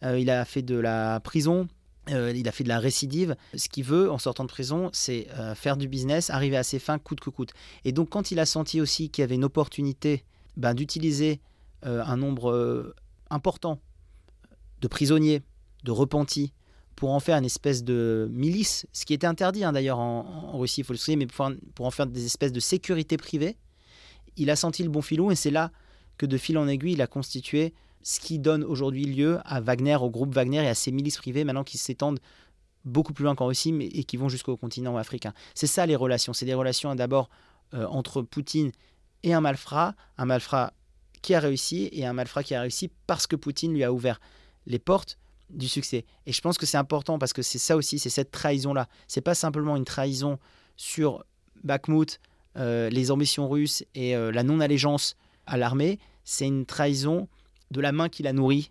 il 0.03 0.31
a 0.31 0.45
fait 0.45 0.63
de 0.63 0.79
la 0.79 1.19
prison, 1.19 1.67
euh, 2.11 2.33
il 2.35 2.49
a 2.49 2.53
fait 2.53 2.65
de 2.65 2.69
la 2.69 2.79
récidive. 2.79 3.37
Ce 3.55 3.69
qu'il 3.69 3.85
veut 3.85 4.11
en 4.11 4.19
sortant 4.19 4.45
de 4.45 4.49
prison, 4.49 4.91
c'est 4.93 5.29
euh, 5.39 5.55
faire 5.55 5.77
du 5.77 5.89
business, 5.89 6.31
arriver 6.31 6.57
à 6.57 6.63
ses 6.63 6.79
fins 6.79 6.99
coûte 6.99 7.21
que 7.21 7.31
coûte. 7.31 7.53
Et 7.85 7.93
donc 7.93 8.11
quand 8.11 8.31
il 8.31 8.39
a 8.39 8.47
senti 8.47 8.81
aussi 8.81 9.11
qu'il 9.11 9.23
y 9.23 9.25
avait 9.25 9.35
une 9.35 9.45
opportunité 9.45 10.25
ben, 10.57 10.75
d'utiliser 10.75 11.41
euh, 11.87 12.03
un 12.05 12.17
nombre 12.17 12.95
important 13.31 13.81
de 14.81 14.89
prisonniers, 14.89 15.43
de 15.85 15.91
repentis, 15.91 16.53
pour 16.97 17.13
en 17.13 17.21
faire 17.21 17.39
une 17.39 17.45
espèce 17.45 17.85
de 17.85 18.29
milice, 18.33 18.85
ce 18.93 19.05
qui 19.05 19.15
était 19.15 19.29
interdit 19.29 19.63
hein, 19.63 19.73
d'ailleurs 19.73 20.01
en, 20.01 20.59
Russie, 20.59 20.81
il 20.81 20.85
faut 20.85 20.93
le 20.93 20.99
souligner, 20.99 21.25
mais 21.25 21.27
pour, 21.29 21.49
pour, 21.77 21.87
en 21.87 21.93
faire 21.93 22.09
des 22.09 22.27
espèces 22.27 22.51
de 22.51 22.59
sécurité 22.59 23.17
privée, 23.17 23.57
il 24.37 24.51
a 24.51 24.57
senti 24.57 24.83
le 24.83 24.89
bon 24.89 25.01
filon 25.01 25.31
et 25.31 25.37
c'est 25.37 25.53
là 25.53 25.71
que 26.17 26.27
de 26.27 26.37
fil 26.37 26.59
en 26.59 26.67
aiguille, 26.67 26.95
il 26.95 27.03
a 27.03 27.07
constitué 27.07 27.73
ce 28.09 28.21
qui 28.21 28.39
donne 28.39 28.65
aujourd'hui 28.65 29.05
lieu 29.05 29.39
à 29.45 29.61
Wagner, 29.61 29.97
au 29.97 30.09
groupe 30.09 30.35
Wagner 30.35 30.65
et 30.65 30.69
à 30.69 30.75
ses 30.75 30.93
milices 30.93 31.19
privées 31.19 31.45
maintenant 31.45 31.63
qui 31.63 31.77
s'étendent 31.77 32.21
beaucoup 32.87 33.13
plus 33.13 33.25
loin 33.25 33.35
qu'en 33.35 33.49
Russie 33.49 33.71
mais, 33.71 33.85
et 33.85 34.03
qui 34.03 34.17
vont 34.17 34.31
jusqu'au 34.31 34.57
continent 34.57 34.97
africain. 34.97 35.35
C'est 35.55 35.67
ça 35.67 35.85
les 35.85 35.95
relations. 35.95 36.33
C'est 36.33 36.47
des 36.47 36.55
relations 36.55 36.95
d'abord 36.95 37.29
euh, 37.75 37.85
entre 37.89 38.23
Poutine 38.23 38.73
et 39.25 39.35
un 39.35 39.43
malfrat, 39.43 39.95
un 40.17 40.25
malfrat 40.25 40.73
qui 41.21 41.35
a 41.35 41.41
réussi 41.41 41.91
et 41.93 42.07
un 42.07 42.15
malfrat 42.15 42.43
qui 42.43 42.55
a 42.55 42.63
réussi 42.63 42.91
parce 43.07 43.27
que 43.27 43.37
Poutine 43.37 43.75
lui 43.75 43.85
a 43.85 43.93
ouvert 43.93 44.21
les 44.65 44.79
portes 44.79 45.19
du 45.51 45.69
succès. 45.69 46.07
Et 46.25 46.33
je 46.33 46.41
pense 46.41 46.57
que 46.57 46.65
c'est 46.65 46.79
important 46.79 47.19
parce 47.19 47.35
que 47.35 47.43
c'est 47.43 47.59
ça 47.59 47.77
aussi, 47.77 47.99
c'est 47.99 48.09
cette 48.09 48.31
trahison-là. 48.31 48.89
C'est 49.07 49.21
pas 49.21 49.35
simplement 49.35 49.77
une 49.77 49.85
trahison 49.85 50.39
sur 50.79 51.27
Bakhmut, 51.63 52.21
euh, 52.57 52.89
les 52.89 53.11
ambitions 53.11 53.51
russes 53.51 53.85
et 53.95 54.17
euh, 54.17 54.33
la 54.33 54.45
non-allégeance 54.45 55.15
à 55.45 55.59
l'armée, 55.59 55.99
c'est 56.25 56.47
une 56.47 56.65
trahison 56.65 57.29
de 57.71 57.81
la 57.81 57.93
main 57.93 58.09
qui 58.09 58.23
la 58.23 58.33
nourrit 58.33 58.71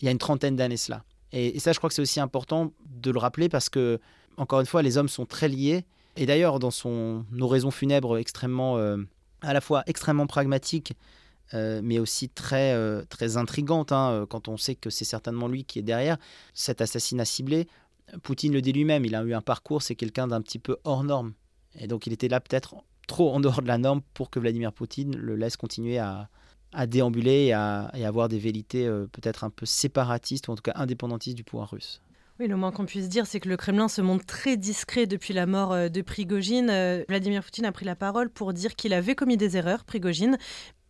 il 0.00 0.04
y 0.04 0.08
a 0.08 0.10
une 0.10 0.18
trentaine 0.18 0.56
d'années 0.56 0.76
cela. 0.76 1.04
Et, 1.32 1.58
ça, 1.58 1.72
je 1.72 1.78
crois 1.78 1.88
que 1.88 1.94
c'est 1.94 2.02
aussi 2.02 2.20
important 2.20 2.72
de 2.86 3.10
le 3.10 3.18
rappeler 3.18 3.48
parce 3.48 3.68
que, 3.68 3.98
encore 4.36 4.60
une 4.60 4.66
fois, 4.66 4.82
les 4.82 4.96
hommes 4.96 5.08
sont 5.08 5.26
très 5.26 5.48
liés. 5.48 5.84
Et 6.16 6.26
d'ailleurs, 6.26 6.58
dans 6.58 6.70
son 6.70 7.24
oraison 7.38 7.70
funèbre 7.70 8.16
extrêmement, 8.16 8.78
euh, 8.78 8.96
à 9.42 9.52
la 9.52 9.60
fois 9.60 9.82
extrêmement 9.86 10.26
pragmatique, 10.26 10.94
euh, 11.54 11.80
mais 11.82 11.98
aussi 11.98 12.28
très, 12.28 12.72
euh, 12.72 13.04
très 13.08 13.36
intrigante, 13.36 13.92
hein, 13.92 14.26
quand 14.28 14.48
on 14.48 14.56
sait 14.56 14.74
que 14.74 14.90
c'est 14.90 15.04
certainement 15.04 15.48
lui 15.48 15.64
qui 15.64 15.78
est 15.78 15.82
derrière 15.82 16.16
cet 16.54 16.80
assassinat 16.80 17.24
ciblé. 17.24 17.68
Poutine 18.22 18.52
le 18.52 18.62
dit 18.62 18.72
lui-même, 18.72 19.04
il 19.04 19.14
a 19.14 19.22
eu 19.22 19.34
un 19.34 19.42
parcours, 19.42 19.82
c'est 19.82 19.96
quelqu'un 19.96 20.28
d'un 20.28 20.40
petit 20.40 20.58
peu 20.58 20.76
hors 20.84 21.04
norme. 21.04 21.34
Et 21.78 21.86
donc 21.86 22.06
il 22.06 22.12
était 22.12 22.28
là 22.28 22.40
peut-être 22.40 22.76
trop 23.08 23.32
en 23.32 23.40
dehors 23.40 23.62
de 23.62 23.68
la 23.68 23.78
norme 23.78 24.00
pour 24.14 24.30
que 24.30 24.38
Vladimir 24.38 24.72
Poutine 24.72 25.14
le 25.16 25.36
laisse 25.36 25.56
continuer 25.56 25.98
à, 25.98 26.28
à 26.76 26.86
déambuler 26.86 27.46
et 27.46 27.52
à, 27.52 27.90
avoir 28.04 28.28
des 28.28 28.38
vérités 28.38 28.86
euh, 28.86 29.06
peut-être 29.10 29.44
un 29.44 29.50
peu 29.50 29.66
séparatistes 29.66 30.48
ou 30.48 30.52
en 30.52 30.56
tout 30.56 30.62
cas 30.62 30.74
indépendantistes 30.76 31.36
du 31.36 31.42
pouvoir 31.42 31.70
russe. 31.70 32.02
Oui, 32.38 32.48
le 32.48 32.56
moins 32.56 32.70
qu'on 32.70 32.84
puisse 32.84 33.08
dire, 33.08 33.26
c'est 33.26 33.40
que 33.40 33.48
le 33.48 33.56
Kremlin 33.56 33.88
se 33.88 34.02
montre 34.02 34.26
très 34.26 34.58
discret 34.58 35.06
depuis 35.06 35.32
la 35.32 35.46
mort 35.46 35.72
euh, 35.72 35.88
de 35.88 36.02
Prigogine. 36.02 36.68
Euh, 36.68 37.02
Vladimir 37.08 37.42
Poutine 37.42 37.64
a 37.64 37.72
pris 37.72 37.86
la 37.86 37.96
parole 37.96 38.28
pour 38.28 38.52
dire 38.52 38.76
qu'il 38.76 38.92
avait 38.92 39.14
commis 39.14 39.38
des 39.38 39.56
erreurs, 39.56 39.84
Prigogine, 39.84 40.36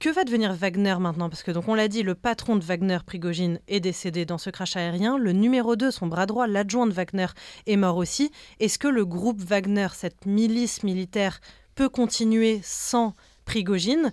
Que 0.00 0.10
va 0.10 0.24
devenir 0.24 0.52
Wagner 0.54 0.96
maintenant? 0.98 1.30
Parce 1.30 1.44
que 1.44 1.52
donc 1.52 1.68
on 1.68 1.74
l'a 1.74 1.86
dit, 1.86 2.02
le 2.02 2.16
patron 2.16 2.56
de 2.56 2.64
Wagner, 2.64 2.98
Prigogine, 3.06 3.60
est 3.68 3.78
décédé 3.78 4.24
dans 4.24 4.38
ce 4.38 4.50
crash 4.50 4.74
aérien. 4.74 5.18
Le 5.18 5.30
numéro 5.30 5.76
2, 5.76 5.92
son 5.92 6.08
bras 6.08 6.26
droit, 6.26 6.48
l'adjoint 6.48 6.88
de 6.88 6.92
Wagner, 6.92 7.28
est 7.68 7.76
mort 7.76 7.96
aussi. 7.96 8.32
Est-ce 8.58 8.76
que 8.76 8.88
le 8.88 9.04
groupe 9.04 9.40
Wagner, 9.40 9.88
cette 9.92 10.26
milice 10.26 10.82
militaire, 10.82 11.40
peut 11.76 11.88
continuer 11.88 12.58
sans 12.64 13.14
Prigogine? 13.44 14.12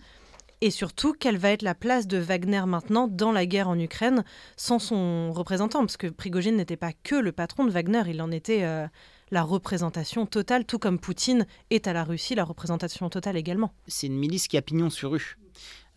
Et 0.63 0.71
surtout, 0.71 1.11
quelle 1.11 1.35
va 1.35 1.51
être 1.51 1.61
la 1.61 1.75
place 1.75 2.07
de 2.07 2.17
Wagner 2.17 2.63
maintenant 2.65 3.09
dans 3.09 3.33
la 3.33 3.45
guerre 3.45 3.67
en 3.67 3.77
Ukraine 3.77 4.23
sans 4.55 4.79
son 4.79 5.33
représentant? 5.33 5.79
Parce 5.79 5.97
que 5.97 6.07
Prigogine 6.07 6.55
n'était 6.55 6.77
pas 6.77 6.93
que 6.93 7.15
le 7.15 7.33
patron 7.33 7.65
de 7.65 7.69
Wagner, 7.69 8.03
il 8.07 8.21
en 8.21 8.31
était 8.31 8.63
euh, 8.63 8.87
la 9.29 9.43
représentation 9.43 10.25
totale, 10.25 10.63
tout 10.63 10.79
comme 10.79 10.99
Poutine 10.99 11.47
est 11.69 11.85
à 11.85 11.91
la 11.91 12.05
Russie 12.05 12.33
la 12.33 12.45
représentation 12.45 13.09
totale 13.09 13.35
également. 13.35 13.73
C'est 13.87 14.07
une 14.07 14.15
milice 14.15 14.47
qui 14.47 14.55
a 14.55 14.61
pignon 14.61 14.89
sur 14.89 15.11
rue. 15.11 15.37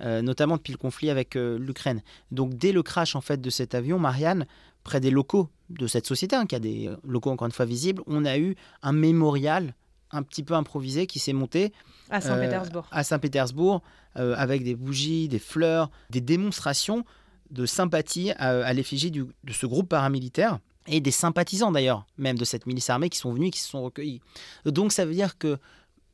Euh, 0.01 0.21
notamment 0.21 0.57
depuis 0.57 0.73
le 0.73 0.79
conflit 0.79 1.11
avec 1.11 1.37
euh, 1.37 1.59
l'Ukraine. 1.61 2.03
Donc 2.33 2.55
dès 2.55 2.73
le 2.73 2.83
crash 2.83 3.15
en 3.15 3.21
fait 3.21 3.41
de 3.41 3.51
cet 3.51 3.77
avion, 3.77 4.01
Marianne, 4.01 4.49
près 4.83 4.99
des 4.99 5.13
locaux 5.13 5.49
de 5.71 5.87
cette 5.87 6.07
société, 6.07 6.35
hein, 6.35 6.45
qui 6.45 6.57
a 6.57 6.59
des 6.59 6.91
locaux 7.05 7.31
encore 7.31 7.47
une 7.47 7.53
fois 7.53 7.67
visibles, 7.67 8.03
on 8.09 8.25
a 8.25 8.37
eu 8.37 8.57
un 8.83 8.93
mémorial 8.93 9.77
un 10.11 10.23
petit 10.23 10.43
peu 10.43 10.55
improvisé 10.55 11.07
qui 11.07 11.19
s'est 11.19 11.33
monté 11.33 11.73
à 12.11 12.21
Saint-Pétersbourg. 12.21 12.87
à 12.91 13.05
Saint-Pétersbourg, 13.05 13.83
avec 14.15 14.65
des 14.65 14.75
bougies, 14.75 15.29
des 15.29 15.39
fleurs, 15.39 15.91
des 16.11 16.21
démonstrations 16.21 17.05
de 17.51 17.67
sympathie 17.67 18.31
à, 18.39 18.73
l'effigie 18.73 19.11
de 19.11 19.27
ce 19.53 19.67
groupe 19.67 19.89
paramilitaire 19.89 20.59
et 20.87 21.01
des 21.01 21.11
sympathisants 21.11 21.73
d'ailleurs, 21.73 22.07
même 22.17 22.39
de 22.39 22.45
cette 22.45 22.67
milice 22.67 22.89
armée 22.91 23.09
qui 23.09 23.19
sont 23.19 23.33
venus 23.33 23.49
et 23.49 23.51
qui 23.51 23.61
se 23.61 23.69
sont 23.69 23.83
recueillis. 23.83 24.21
Donc 24.65 24.93
ça 24.93 25.05
veut 25.05 25.15
dire 25.15 25.39
que 25.39 25.59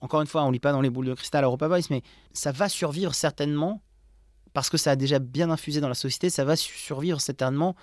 encore 0.02 0.20
une 0.20 0.26
fois, 0.26 0.42
on 0.42 0.48
ne 0.48 0.52
lit 0.52 0.58
pas 0.58 0.72
dans 0.72 0.80
les 0.80 0.90
boules 0.90 1.06
de 1.06 1.14
cristal 1.14 1.44
Europa 1.44 1.68
Voice, 1.68 1.86
mais 1.88 2.02
ça 2.32 2.50
va 2.50 2.68
survivre 2.68 3.14
certainement, 3.14 3.80
parce 4.52 4.68
que 4.68 4.76
ça 4.76 4.90
a 4.90 4.96
déjà 4.96 5.20
bien 5.20 5.48
infusé 5.48 5.80
dans 5.80 5.88
la 5.88 5.94
société, 5.94 6.28
ça 6.28 6.44
va 6.44 6.56
survivre 6.56 7.20
certainement 7.20 7.76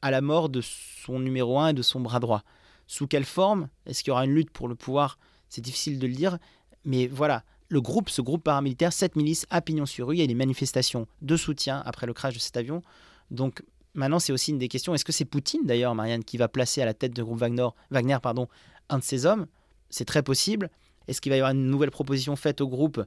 à 0.00 0.10
la 0.10 0.22
mort 0.22 0.48
de 0.48 0.62
son 0.62 1.20
numéro 1.20 1.60
1 1.60 1.68
et 1.68 1.72
de 1.74 1.82
son 1.82 2.00
bras 2.00 2.20
droit. 2.20 2.42
Sous 2.86 3.06
quelle 3.06 3.26
forme? 3.26 3.68
Est-ce 3.84 4.02
qu'il 4.02 4.10
y 4.10 4.12
aura 4.12 4.24
une 4.24 4.34
lutte 4.34 4.50
pour 4.50 4.66
le 4.66 4.74
pouvoir 4.74 5.18
C'est 5.48 5.60
difficile 5.60 5.98
de 5.98 6.06
le 6.06 6.14
dire, 6.14 6.38
mais 6.84 7.06
voilà, 7.06 7.44
le 7.68 7.80
groupe, 7.80 8.08
ce 8.08 8.22
groupe 8.22 8.44
paramilitaire, 8.44 8.92
cette 8.92 9.16
milice 9.16 9.46
a 9.50 9.60
pignon 9.60 9.86
sur 9.86 10.08
rue, 10.08 10.16
il 10.16 10.20
y 10.20 10.22
a 10.22 10.26
des 10.26 10.34
manifestations 10.34 11.06
de 11.22 11.36
soutien 11.36 11.82
après 11.84 12.06
le 12.06 12.12
crash 12.12 12.34
de 12.34 12.38
cet 12.38 12.56
avion. 12.56 12.82
Donc 13.30 13.62
maintenant, 13.94 14.18
c'est 14.18 14.32
aussi 14.32 14.52
une 14.52 14.58
des 14.58 14.68
questions. 14.68 14.94
Est-ce 14.94 15.04
que 15.04 15.12
c'est 15.12 15.24
Poutine 15.24 15.64
d'ailleurs, 15.64 15.94
Marianne, 15.94 16.24
qui 16.24 16.38
va 16.38 16.48
placer 16.48 16.80
à 16.80 16.86
la 16.86 16.94
tête 16.94 17.14
de 17.14 17.22
groupe 17.22 17.38
Wagner, 17.38 17.68
Wagner 17.90 18.18
pardon, 18.22 18.48
un 18.88 18.98
de 18.98 19.04
ses 19.04 19.26
hommes? 19.26 19.46
C'est 19.90 20.06
très 20.06 20.22
possible. 20.22 20.70
Est-ce 21.08 21.20
qu'il 21.20 21.30
va 21.30 21.36
y 21.36 21.40
avoir 21.40 21.52
une 21.52 21.66
nouvelle 21.66 21.90
proposition 21.90 22.36
faite 22.36 22.60
au 22.60 22.68
groupe 22.68 23.02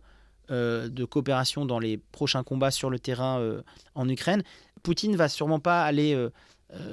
euh, 0.50 0.89
de 0.89 1.05
coopération 1.05 1.65
dans 1.65 1.79
les 1.79 1.98
prochains 1.98 2.43
combats 2.43 2.71
sur 2.71 2.89
le 2.89 3.00
terrain 3.00 3.39
euh, 3.39 3.62
en 3.95 4.07
Ukraine? 4.10 4.43
Poutine 4.83 5.15
va 5.15 5.29
sûrement 5.29 5.60
pas 5.60 5.83
aller 5.83 6.13
euh, 6.13 6.29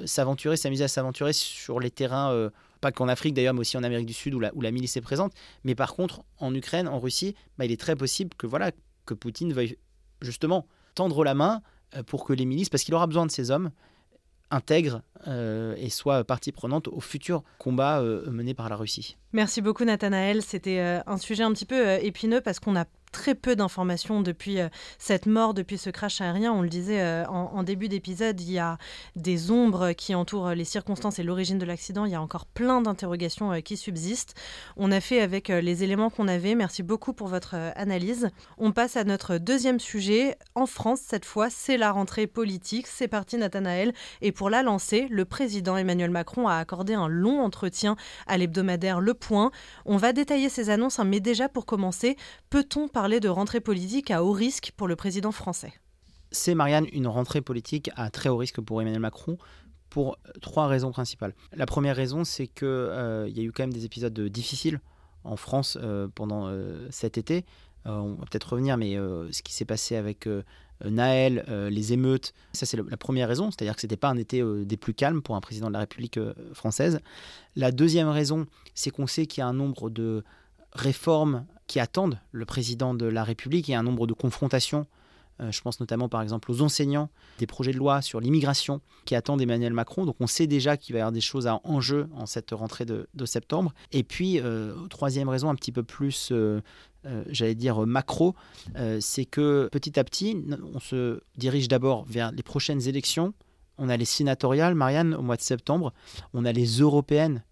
s'aventurer, 0.05 0.57
s'amuser 0.57 0.83
à 0.83 0.87
s'aventurer 0.87 1.33
sur 1.33 1.79
les 1.79 1.89
terrains, 1.89 2.49
pas 2.81 2.91
qu'en 2.91 3.07
Afrique 3.07 3.33
d'ailleurs, 3.33 3.53
mais 3.53 3.61
aussi 3.61 3.77
en 3.77 3.83
Amérique 3.83 4.05
du 4.05 4.13
Sud 4.13 4.33
où 4.33 4.39
la, 4.39 4.71
milice 4.71 4.97
est 4.97 5.01
présente. 5.01 5.33
Mais 5.63 5.75
par 5.75 5.95
contre, 5.95 6.23
en 6.37 6.53
Ukraine, 6.53 6.87
en 6.87 6.99
Russie, 6.99 7.35
bah, 7.57 7.65
il 7.65 7.71
est 7.71 7.79
très 7.79 7.95
possible 7.95 8.31
que 8.37 8.47
voilà 8.47 8.71
que 9.05 9.13
Poutine 9.13 9.53
veuille 9.53 9.77
justement 10.21 10.67
tendre 10.95 11.23
la 11.23 11.33
main 11.33 11.61
pour 12.05 12.23
que 12.23 12.33
les 12.33 12.45
milices, 12.45 12.69
parce 12.69 12.83
qu'il 12.83 12.93
aura 12.93 13.07
besoin 13.07 13.25
de 13.25 13.31
ces 13.31 13.49
hommes, 13.49 13.71
intègre 14.51 15.01
euh, 15.27 15.75
et 15.77 15.89
soit 15.89 16.23
partie 16.23 16.51
prenante 16.51 16.87
au 16.87 16.99
futur 16.99 17.43
combat 17.57 18.01
euh, 18.01 18.29
mené 18.31 18.53
par 18.53 18.69
la 18.69 18.75
Russie. 18.75 19.17
Merci 19.33 19.61
beaucoup 19.61 19.83
Nathanaël. 19.83 20.41
C'était 20.41 20.79
euh, 20.79 20.99
un 21.05 21.17
sujet 21.17 21.43
un 21.43 21.51
petit 21.53 21.65
peu 21.65 21.93
épineux 22.03 22.41
parce 22.41 22.59
qu'on 22.59 22.75
a 22.75 22.85
très 23.11 23.35
peu 23.35 23.55
d'informations 23.55 24.21
depuis 24.21 24.59
euh, 24.59 24.69
cette 24.97 25.25
mort, 25.25 25.53
depuis 25.53 25.77
ce 25.77 25.89
crash 25.89 26.21
aérien. 26.21 26.51
On 26.53 26.61
le 26.61 26.69
disait 26.69 27.01
euh, 27.01 27.25
en, 27.27 27.63
début 27.63 27.89
d'épisode, 27.89 28.39
il 28.41 28.51
y 28.51 28.59
a 28.59 28.77
des 29.15 29.51
ombres 29.51 29.91
qui 29.93 30.15
entourent 30.15 30.51
les 30.51 30.63
circonstances 30.63 31.19
et 31.19 31.23
l'origine 31.23 31.57
de 31.57 31.65
l'accident. 31.65 32.05
Il 32.05 32.11
y 32.11 32.15
a 32.15 32.21
encore 32.21 32.45
plein 32.45 32.81
d'interrogations 32.81 33.51
euh, 33.51 33.59
qui 33.59 33.77
subsistent. 33.77 34.35
On 34.77 34.91
a 34.91 35.01
fait 35.01 35.21
avec 35.21 35.49
les 35.49 35.83
éléments 35.83 36.09
qu'on 36.09 36.27
avait. 36.27 36.55
Merci 36.55 36.83
beaucoup 36.83 37.13
pour 37.13 37.27
votre 37.27 37.55
analyse. 37.75 38.29
On 38.57 38.71
passe 38.71 38.97
à 38.97 39.03
notre 39.03 39.37
deuxième 39.37 39.79
sujet. 39.79 40.37
En 40.55 40.65
France, 40.65 41.01
cette 41.05 41.25
fois, 41.25 41.49
c'est 41.49 41.77
la 41.77 41.91
rentrée 41.91 42.27
politique. 42.27 42.87
C'est 42.87 43.07
parti, 43.07 43.37
Nathanaël. 43.37 43.93
Et 44.21 44.31
pour 44.31 44.49
la 44.49 44.63
lancer, 44.63 45.07
le 45.09 45.25
président 45.25 45.77
Emmanuel 45.77 46.11
Macron 46.11 46.47
a 46.47 46.55
accordé 46.55 46.93
un 46.93 47.07
long 47.07 47.41
entretien 47.41 47.95
à 48.27 48.37
l'hebdomadaire 48.37 48.99
Le 48.99 49.13
Point. 49.13 49.51
On 49.85 49.97
va 49.97 50.13
détailler 50.13 50.49
ces 50.49 50.69
annonces, 50.69 50.99
hein, 50.99 51.05
mais 51.05 51.19
déjà 51.19 51.49
pour 51.49 51.65
commencer, 51.65 52.17
peut-on 52.49 52.87
de 53.07 53.29
rentrée 53.29 53.61
politique 53.61 54.11
à 54.11 54.23
haut 54.23 54.33
risque 54.33 54.73
pour 54.75 54.87
le 54.87 54.95
président 54.95 55.31
français. 55.31 55.73
C'est, 56.31 56.53
Marianne, 56.53 56.85
une 56.91 57.07
rentrée 57.07 57.41
politique 57.41 57.89
à 57.95 58.09
très 58.09 58.29
haut 58.29 58.37
risque 58.37 58.59
pour 58.61 58.81
Emmanuel 58.81 58.99
Macron 58.99 59.37
pour 59.89 60.17
trois 60.41 60.67
raisons 60.67 60.91
principales. 60.91 61.33
La 61.53 61.65
première 61.65 61.95
raison, 61.95 62.23
c'est 62.23 62.47
qu'il 62.47 62.67
euh, 62.67 63.27
y 63.29 63.39
a 63.39 63.43
eu 63.43 63.51
quand 63.51 63.63
même 63.63 63.73
des 63.73 63.85
épisodes 63.85 64.19
difficiles 64.19 64.81
en 65.23 65.37
France 65.37 65.77
euh, 65.81 66.07
pendant 66.13 66.47
euh, 66.47 66.87
cet 66.91 67.17
été. 67.17 67.45
on 67.85 68.15
va 68.15 68.25
peut-être 68.25 68.51
revenir, 68.51 68.77
mais 68.77 68.95
ce 68.95 69.41
qui 69.41 69.53
s'est 69.53 69.65
passé 69.65 69.95
avec 69.95 70.27
Naël, 70.83 71.45
les 71.71 71.93
émeutes, 71.93 72.33
ça 72.53 72.65
c'est 72.65 72.77
la 72.77 72.97
première 72.97 73.27
raison, 73.27 73.49
c'est-à-dire 73.49 73.75
que 73.75 73.81
ce 73.81 73.87
n'était 73.87 73.97
pas 73.97 74.09
un 74.09 74.17
été 74.17 74.43
des 74.65 74.77
plus 74.77 74.93
calmes 74.93 75.21
pour 75.21 75.35
un 75.35 75.41
président 75.41 75.67
de 75.69 75.73
la 75.73 75.79
République 75.79 76.19
française. 76.53 76.99
La 77.55 77.71
deuxième 77.71 78.09
raison, 78.09 78.45
c'est 78.75 78.91
qu'on 78.91 79.07
sait 79.07 79.25
qu'il 79.25 79.41
y 79.41 79.43
a 79.43 79.47
un 79.47 79.53
nombre 79.53 79.89
de 79.89 80.23
réformes 80.73 81.45
qui 81.67 81.79
attendent 81.79 82.19
le 82.31 82.45
président 82.45 82.93
de 82.93 83.05
la 83.05 83.23
République 83.23 83.69
et 83.69 83.75
un 83.75 83.83
nombre 83.83 84.07
de 84.07 84.13
confrontations. 84.13 84.87
Euh, 85.41 85.51
je 85.51 85.61
pense 85.61 85.79
notamment 85.79 86.09
par 86.09 86.21
exemple 86.21 86.51
aux 86.51 86.61
enseignants, 86.61 87.09
des 87.37 87.47
projets 87.47 87.71
de 87.71 87.77
loi 87.77 88.01
sur 88.01 88.19
l'immigration 88.19 88.81
qui 89.05 89.15
attendent 89.15 89.41
Emmanuel 89.41 89.73
Macron. 89.73 90.05
Donc 90.05 90.15
on 90.19 90.27
sait 90.27 90.47
déjà 90.47 90.77
qu'il 90.77 90.93
va 90.93 90.99
y 90.99 91.01
avoir 91.01 91.11
des 91.11 91.21
choses 91.21 91.47
à 91.47 91.61
enjeu 91.63 92.09
en 92.13 92.25
cette 92.25 92.51
rentrée 92.51 92.85
de, 92.85 93.07
septembre. 93.25 93.73
Et 93.91 94.03
puis, 94.03 94.39
euh, 94.39 94.73
troisième 94.87 95.29
raison 95.29 95.49
un 95.49 95.55
petit 95.55 95.71
peu 95.71 95.83
plus, 95.83 96.29
euh, 96.31 96.61
j'allais 97.27 97.55
dire, 97.55 97.85
macro, 97.85 98.35
c'est 98.99 99.25
que 99.25 99.69
petit 99.71 99.99
à 99.99 100.03
petit, 100.03 100.43
on 100.73 100.79
se 100.79 101.21
dirige 101.37 101.67
d'abord 101.67 102.05
vers 102.05 102.31
les 102.31 102.43
prochaines 102.43 102.87
élections. 102.87 103.33
On 103.77 103.87
a 103.87 103.95
les 103.95 104.05
sénatoriales, 104.05 104.75
Marianne, 104.75 105.13
au 105.13 105.21
mois 105.21 105.37
de 105.37 105.41
septembre. 105.41 105.93
On 106.33 106.43
a 106.43 106.51
les 106.51 106.79
européennes 106.79 107.43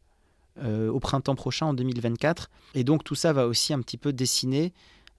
euh, 0.64 0.90
au 0.90 1.00
printemps 1.00 1.36
prochain, 1.36 1.68
en 1.68 1.74
2024. 1.74 2.50
Et 2.76 2.84
donc 2.84 3.04
tout 3.04 3.16
ça 3.16 3.34
va 3.34 3.48
aussi 3.48 3.74
un 3.74 3.82
petit 3.82 3.98
peu 3.98 4.14
dessiner 4.14 4.74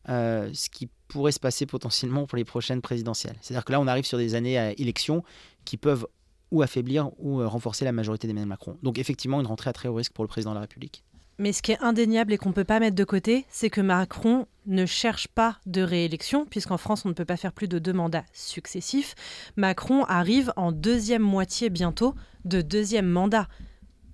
euh, 0.08 0.50
ce 0.52 0.68
qui 0.70 0.88
pourrait 1.08 1.32
se 1.32 1.40
passer 1.40 1.66
potentiellement 1.66 2.26
pour 2.26 2.36
les 2.36 2.44
prochaines 2.44 2.80
présidentielles. 2.80 3.36
C'est-à-dire 3.40 3.64
que 3.64 3.72
là, 3.72 3.80
on 3.80 3.86
arrive 3.86 4.04
sur 4.04 4.18
des 4.18 4.34
années 4.34 4.58
à 4.58 4.72
élections 4.72 5.22
qui 5.64 5.76
peuvent 5.76 6.06
ou 6.50 6.62
affaiblir 6.62 7.10
ou 7.18 7.40
euh, 7.40 7.48
renforcer 7.48 7.84
la 7.84 7.92
majorité 7.92 8.26
d'Emmanuel 8.26 8.48
Macron. 8.48 8.78
Donc 8.82 8.98
effectivement, 8.98 9.40
une 9.40 9.46
rentrée 9.46 9.70
à 9.70 9.72
très 9.72 9.88
haut 9.88 9.94
risque 9.94 10.12
pour 10.12 10.24
le 10.24 10.28
président 10.28 10.52
de 10.52 10.56
la 10.56 10.62
République. 10.62 11.04
Mais 11.38 11.52
ce 11.52 11.62
qui 11.62 11.70
est 11.70 11.80
indéniable 11.80 12.32
et 12.32 12.36
qu'on 12.36 12.48
ne 12.48 12.54
peut 12.54 12.64
pas 12.64 12.80
mettre 12.80 12.96
de 12.96 13.04
côté, 13.04 13.46
c'est 13.48 13.70
que 13.70 13.80
Macron 13.80 14.46
ne 14.66 14.86
cherche 14.86 15.28
pas 15.28 15.58
de 15.66 15.82
réélection, 15.82 16.46
puisqu'en 16.46 16.78
France, 16.78 17.04
on 17.04 17.10
ne 17.10 17.14
peut 17.14 17.24
pas 17.24 17.36
faire 17.36 17.52
plus 17.52 17.68
de 17.68 17.78
deux 17.78 17.92
mandats 17.92 18.24
successifs. 18.32 19.14
Macron 19.56 20.04
arrive 20.06 20.52
en 20.56 20.72
deuxième 20.72 21.22
moitié 21.22 21.70
bientôt 21.70 22.16
de 22.44 22.60
deuxième 22.60 23.06
mandat 23.06 23.46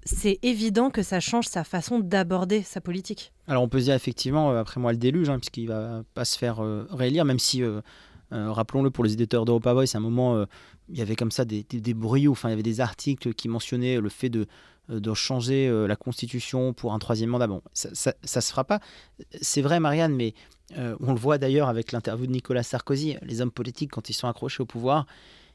c'est 0.04 0.38
évident 0.42 0.90
que 0.90 1.02
ça 1.02 1.20
change 1.20 1.46
sa 1.46 1.64
façon 1.64 1.98
d'aborder 1.98 2.62
sa 2.62 2.80
politique. 2.80 3.32
Alors 3.46 3.62
on 3.62 3.68
peut 3.68 3.80
dire 3.80 3.94
effectivement, 3.94 4.50
euh, 4.50 4.60
après 4.60 4.80
moi 4.80 4.92
le 4.92 4.98
déluge, 4.98 5.28
hein, 5.30 5.38
puisqu'il 5.38 5.68
va 5.68 6.02
pas 6.14 6.24
se 6.24 6.38
faire 6.38 6.62
euh, 6.62 6.86
réélire, 6.90 7.24
même 7.24 7.38
si, 7.38 7.62
euh, 7.62 7.80
rappelons-le 8.30 8.90
pour 8.90 9.04
les 9.04 9.14
éditeurs 9.14 9.44
d'Europa 9.44 9.72
Voice, 9.72 9.94
à 9.94 9.98
un 9.98 10.00
moment, 10.00 10.44
il 10.88 10.98
y 10.98 11.02
avait 11.02 11.14
comme 11.14 11.30
ça 11.30 11.44
des, 11.44 11.62
des, 11.62 11.94
bruits, 11.94 12.26
enfin 12.26 12.48
il 12.48 12.52
y 12.52 12.54
avait 12.54 12.62
des 12.62 12.80
articles 12.80 13.32
qui 13.32 13.48
mentionnaient 13.48 14.00
le 14.00 14.08
fait 14.08 14.28
de, 14.28 14.46
changer 15.14 15.70
la 15.86 15.94
constitution 15.94 16.72
pour 16.72 16.94
un 16.94 16.98
troisième 16.98 17.30
mandat. 17.30 17.46
Bon, 17.46 17.62
ça, 17.72 17.90
ça, 17.92 18.40
se 18.40 18.50
fera 18.50 18.64
pas. 18.64 18.80
C'est 19.40 19.62
vrai 19.62 19.78
Marianne, 19.78 20.16
mais 20.16 20.34
on 20.76 21.12
le 21.12 21.18
voit 21.18 21.38
d'ailleurs 21.38 21.68
avec 21.68 21.92
l'interview 21.92 22.26
de 22.26 22.32
Nicolas 22.32 22.64
Sarkozy, 22.64 23.16
les 23.22 23.40
hommes 23.40 23.52
politiques 23.52 23.92
quand 23.92 24.10
ils 24.10 24.14
sont 24.14 24.26
accrochés 24.26 24.64
au 24.64 24.66
pouvoir, 24.66 25.06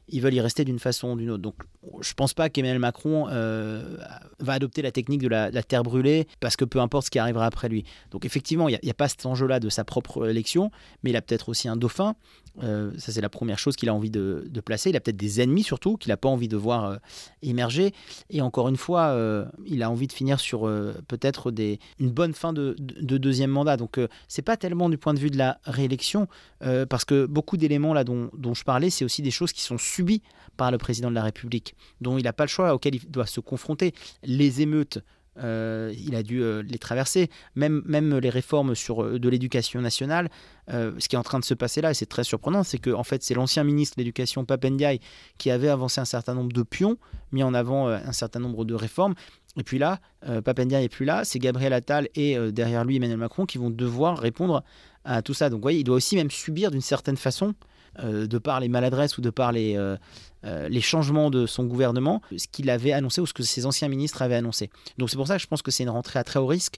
ils 0.08 0.20
veulent 0.20 0.34
y 0.34 0.40
rester 0.40 0.64
d'une 0.64 0.78
façon 0.78 1.12
ou 1.12 1.16
d'une 1.16 1.30
autre. 1.30 1.42
Donc 1.42 1.56
je 1.82 2.10
ne 2.10 2.14
pense 2.14 2.34
pas 2.34 2.50
qu'Emmanuel 2.50 2.78
Macron 2.78 3.28
euh, 3.30 3.96
va 4.38 4.52
adopter 4.54 4.82
la 4.82 4.92
technique 4.92 5.22
de 5.22 5.28
la, 5.28 5.50
terre 5.62 5.82
brûlée 5.82 6.26
parce 6.40 6.56
que 6.56 6.64
peu 6.64 6.78
importe 6.78 7.06
ce 7.06 7.10
qui 7.10 7.18
arrivera 7.18 7.46
après 7.46 7.68
lui. 7.68 7.84
Donc 8.10 8.26
effectivement, 8.26 8.68
il 8.68 8.78
n'y 8.82 8.90
a, 8.90 8.94
pas 8.94 9.08
cet 9.08 9.24
enjeu-là 9.24 9.60
de 9.60 9.68
sa 9.70 9.84
propre 9.84 10.28
élection, 10.28 10.70
mais 11.02 11.10
il 11.10 11.16
a 11.16 11.22
peut-être 11.22 11.48
aussi 11.48 11.68
un 11.68 11.76
dauphin. 11.76 12.16
Euh, 12.62 12.90
ça 12.98 13.12
c'est 13.12 13.20
la 13.20 13.28
première 13.30 13.58
chose 13.58 13.76
qu'il 13.76 13.88
a 13.88 13.94
envie 13.94 14.10
de, 14.10 14.50
placer. 14.64 14.90
Il 14.90 14.96
a 14.96 15.00
peut-être 15.00 15.16
des 15.16 15.40
ennemis 15.40 15.62
surtout 15.62 15.96
qu'il 15.96 16.10
n'a 16.10 16.18
pas 16.18 16.28
envie 16.28 16.48
de 16.48 16.56
voir 16.56 16.84
euh, 16.84 16.96
émerger. 17.42 17.94
Et 18.28 18.42
encore 18.42 18.68
une 18.68 18.76
fois, 18.76 19.16
il 19.64 19.82
a 19.82 19.90
envie 19.90 20.06
de 20.06 20.12
finir 20.12 20.38
sur 20.38 20.62
peut-être 21.08 21.52
une 21.98 22.10
bonne 22.10 22.34
fin 22.34 22.52
de, 22.52 22.74
deuxième 22.78 23.50
mandat. 23.50 23.76
Donc 23.76 23.98
c'est 24.28 24.42
pas 24.42 24.56
tellement 24.56 24.90
du 24.90 24.98
point 24.98 25.14
de 25.14 25.18
vue 25.18 25.30
de 25.30 25.38
la 25.38 25.58
réélection, 25.64 26.28
parce 26.60 27.04
que 27.04 27.26
beaucoup 27.26 27.56
d'éléments 27.56 27.94
là 27.94 28.04
dont, 28.04 28.30
dont 28.36 28.54
je 28.54 28.64
parlais, 28.64 28.90
c'est 28.90 29.04
aussi 29.04 29.22
des 29.22 29.30
choses 29.30 29.52
qui 29.52 29.62
sont 29.62 29.78
subies 29.78 30.22
par 30.56 30.70
le 30.70 30.76
président 30.76 31.08
de 31.08 31.14
la 31.14 31.22
République, 31.22 31.69
dont 32.00 32.18
il 32.18 32.24
n'a 32.24 32.32
pas 32.32 32.44
le 32.44 32.48
choix, 32.48 32.74
auquel 32.74 32.94
il 32.94 33.10
doit 33.10 33.26
se 33.26 33.40
confronter. 33.40 33.94
Les 34.22 34.60
émeutes 34.62 35.00
euh, 35.38 35.94
il 35.96 36.14
a 36.16 36.22
dû 36.22 36.42
les 36.62 36.78
traverser. 36.78 37.30
Même, 37.54 37.82
même 37.86 38.18
les 38.18 38.30
réformes 38.30 38.74
sur, 38.74 39.18
de 39.18 39.28
l'éducation 39.28 39.80
nationale, 39.80 40.28
ce 40.68 41.08
qui 41.08 41.16
est 41.16 41.18
en 41.18 41.22
train 41.22 41.38
de 41.38 41.44
se 41.44 41.54
passer 41.54 41.80
là, 41.80 41.90
et 41.90 41.94
c'est 41.94 42.06
très 42.06 42.24
surprenant, 42.24 42.62
c'est 42.62 42.78
que 42.78 42.90
en 42.90 43.04
fait, 43.04 43.22
c'est 43.22 43.34
l'ancien 43.34 43.64
ministre 43.64 43.96
de 43.96 44.02
l'Éducation, 44.02 44.44
Papendiaï, 44.44 45.00
qui 45.38 45.50
avait 45.50 45.68
avancé 45.68 46.00
un 46.00 46.04
certain 46.04 46.34
nombre 46.34 46.52
de 46.52 46.62
pions, 46.62 46.96
mis 47.32 47.42
en 47.42 47.54
avant 47.54 47.88
un 47.88 48.12
certain 48.12 48.40
nombre 48.40 48.64
de 48.64 48.74
réformes. 48.74 49.14
Et 49.56 49.62
puis 49.62 49.78
là, 49.78 50.00
Papendiaï 50.44 50.82
n'est 50.82 50.88
plus 50.88 51.06
là, 51.06 51.24
c'est 51.24 51.38
Gabriel 51.38 51.72
Attal 51.72 52.08
et 52.14 52.36
derrière 52.52 52.84
lui 52.84 52.96
Emmanuel 52.96 53.18
Macron 53.18 53.46
qui 53.46 53.58
vont 53.58 53.70
devoir 53.70 54.18
répondre 54.18 54.62
à 55.04 55.22
tout 55.22 55.34
ça. 55.34 55.48
Donc, 55.48 55.58
vous 55.58 55.62
voyez, 55.62 55.80
il 55.80 55.84
doit 55.84 55.96
aussi 55.96 56.16
même 56.16 56.30
subir 56.30 56.70
d'une 56.70 56.80
certaine 56.80 57.16
façon 57.16 57.54
euh, 57.98 58.26
de 58.26 58.38
par 58.38 58.60
les 58.60 58.68
maladresses 58.68 59.18
ou 59.18 59.20
de 59.20 59.30
par 59.30 59.52
les, 59.52 59.76
euh, 59.76 59.96
euh, 60.44 60.68
les 60.68 60.80
changements 60.80 61.30
de 61.30 61.46
son 61.46 61.64
gouvernement, 61.64 62.22
ce 62.36 62.46
qu'il 62.46 62.70
avait 62.70 62.92
annoncé 62.92 63.20
ou 63.20 63.26
ce 63.26 63.32
que 63.32 63.42
ses 63.42 63.66
anciens 63.66 63.88
ministres 63.88 64.22
avaient 64.22 64.36
annoncé. 64.36 64.70
Donc 64.96 65.10
c'est 65.10 65.16
pour 65.16 65.26
ça 65.26 65.36
que 65.36 65.42
je 65.42 65.48
pense 65.48 65.62
que 65.62 65.70
c'est 65.70 65.82
une 65.82 65.90
rentrée 65.90 66.18
à 66.18 66.24
très 66.24 66.38
haut 66.38 66.46
risque, 66.46 66.76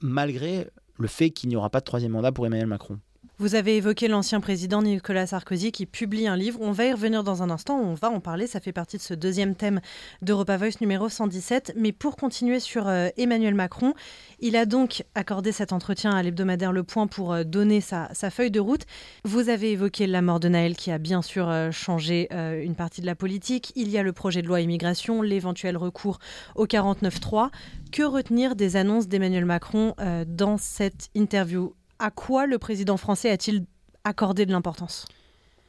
malgré 0.00 0.66
le 0.98 1.08
fait 1.08 1.30
qu'il 1.30 1.50
n'y 1.50 1.56
aura 1.56 1.68
pas 1.68 1.80
de 1.80 1.84
troisième 1.84 2.12
mandat 2.12 2.32
pour 2.32 2.46
Emmanuel 2.46 2.66
Macron. 2.66 2.98
Vous 3.38 3.54
avez 3.54 3.76
évoqué 3.76 4.08
l'ancien 4.08 4.40
président 4.40 4.80
Nicolas 4.80 5.26
Sarkozy 5.26 5.70
qui 5.70 5.84
publie 5.84 6.26
un 6.26 6.38
livre. 6.38 6.58
On 6.62 6.72
va 6.72 6.86
y 6.86 6.92
revenir 6.92 7.22
dans 7.22 7.42
un 7.42 7.50
instant, 7.50 7.78
on 7.78 7.92
va 7.92 8.08
en 8.08 8.18
parler. 8.18 8.46
Ça 8.46 8.60
fait 8.60 8.72
partie 8.72 8.96
de 8.96 9.02
ce 9.02 9.12
deuxième 9.12 9.54
thème 9.54 9.82
d'Europa 10.22 10.56
Voice 10.56 10.80
numéro 10.80 11.10
117. 11.10 11.74
Mais 11.76 11.92
pour 11.92 12.16
continuer 12.16 12.60
sur 12.60 12.88
euh, 12.88 13.08
Emmanuel 13.18 13.54
Macron, 13.54 13.92
il 14.40 14.56
a 14.56 14.64
donc 14.64 15.04
accordé 15.14 15.52
cet 15.52 15.74
entretien 15.74 16.12
à 16.12 16.22
l'hebdomadaire 16.22 16.72
Le 16.72 16.82
Point 16.82 17.08
pour 17.08 17.34
euh, 17.34 17.44
donner 17.44 17.82
sa, 17.82 18.08
feuille 18.30 18.50
de 18.50 18.58
route. 18.58 18.86
Vous 19.24 19.50
avez 19.50 19.72
évoqué 19.72 20.06
la 20.06 20.22
mort 20.22 20.40
de 20.40 20.48
Naël 20.48 20.74
qui 20.74 20.90
a 20.90 20.96
bien 20.96 21.20
sûr 21.20 21.46
euh, 21.50 21.70
changé 21.70 22.28
une 22.32 22.74
partie 22.74 23.02
de 23.02 23.06
la 23.06 23.14
politique. 23.14 23.70
Il 23.76 23.90
y 23.90 23.98
a 23.98 24.02
le 24.02 24.14
projet 24.14 24.40
de 24.40 24.46
loi 24.46 24.62
immigration, 24.62 25.20
l'éventuel 25.20 25.76
recours 25.76 26.20
au 26.54 26.64
49.3. 26.64 27.50
Que 27.92 28.02
retenir 28.02 28.56
des 28.56 28.76
annonces 28.76 29.08
d'Emmanuel 29.08 29.44
Macron 29.44 29.94
dans 30.26 30.56
cette 30.56 31.10
interview 31.14 31.74
à 31.98 32.10
quoi 32.10 32.46
le 32.46 32.58
président 32.58 32.96
français 32.96 33.30
a-t-il 33.30 33.66
accordé 34.04 34.46
de 34.46 34.52
l'importance? 34.52 35.06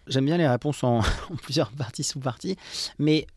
J'aime 0.07 0.25
bien 0.25 0.37
les 0.37 0.47
réponses 0.47 0.83
en, 0.83 1.01
plusieurs 1.41 1.71
parties 1.71 2.03
sous-parties, 2.03 2.57
mais 2.99 3.27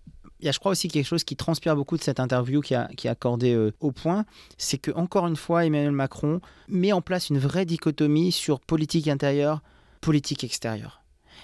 il 0.41 0.47
y 0.47 0.49
a, 0.49 0.53
je 0.53 0.59
crois, 0.59 0.73
aussi 0.73 0.89
quelque 0.89 1.07
chose 1.07 1.25
qui 1.25 1.37
transpire 1.37 1.77
beaucoup 1.77 1.99
de 1.99 2.03
cette 2.03 2.19
interview 2.19 2.63
qui, 2.63 2.75
a, 2.75 2.89
est 2.91 3.09
accordée 3.09 3.53
euh, 3.53 3.73
au 3.81 3.93
point, 3.93 4.25
c'est 4.57 4.79
que 4.79 4.91
encore 4.93 5.27
une 5.27 5.37
fois, 5.37 5.67
Emmanuel 5.67 5.93
Macron 5.93 6.41
met 6.69 6.93
en 6.93 7.03
place 7.03 7.29
une 7.29 7.39
vraie 7.39 7.67
dichotomie 7.67 8.33
sur 8.33 8.61
politique 8.61 9.09
intérieure, 9.09 9.61
politique 10.01 10.43
extérieure. 10.45 11.03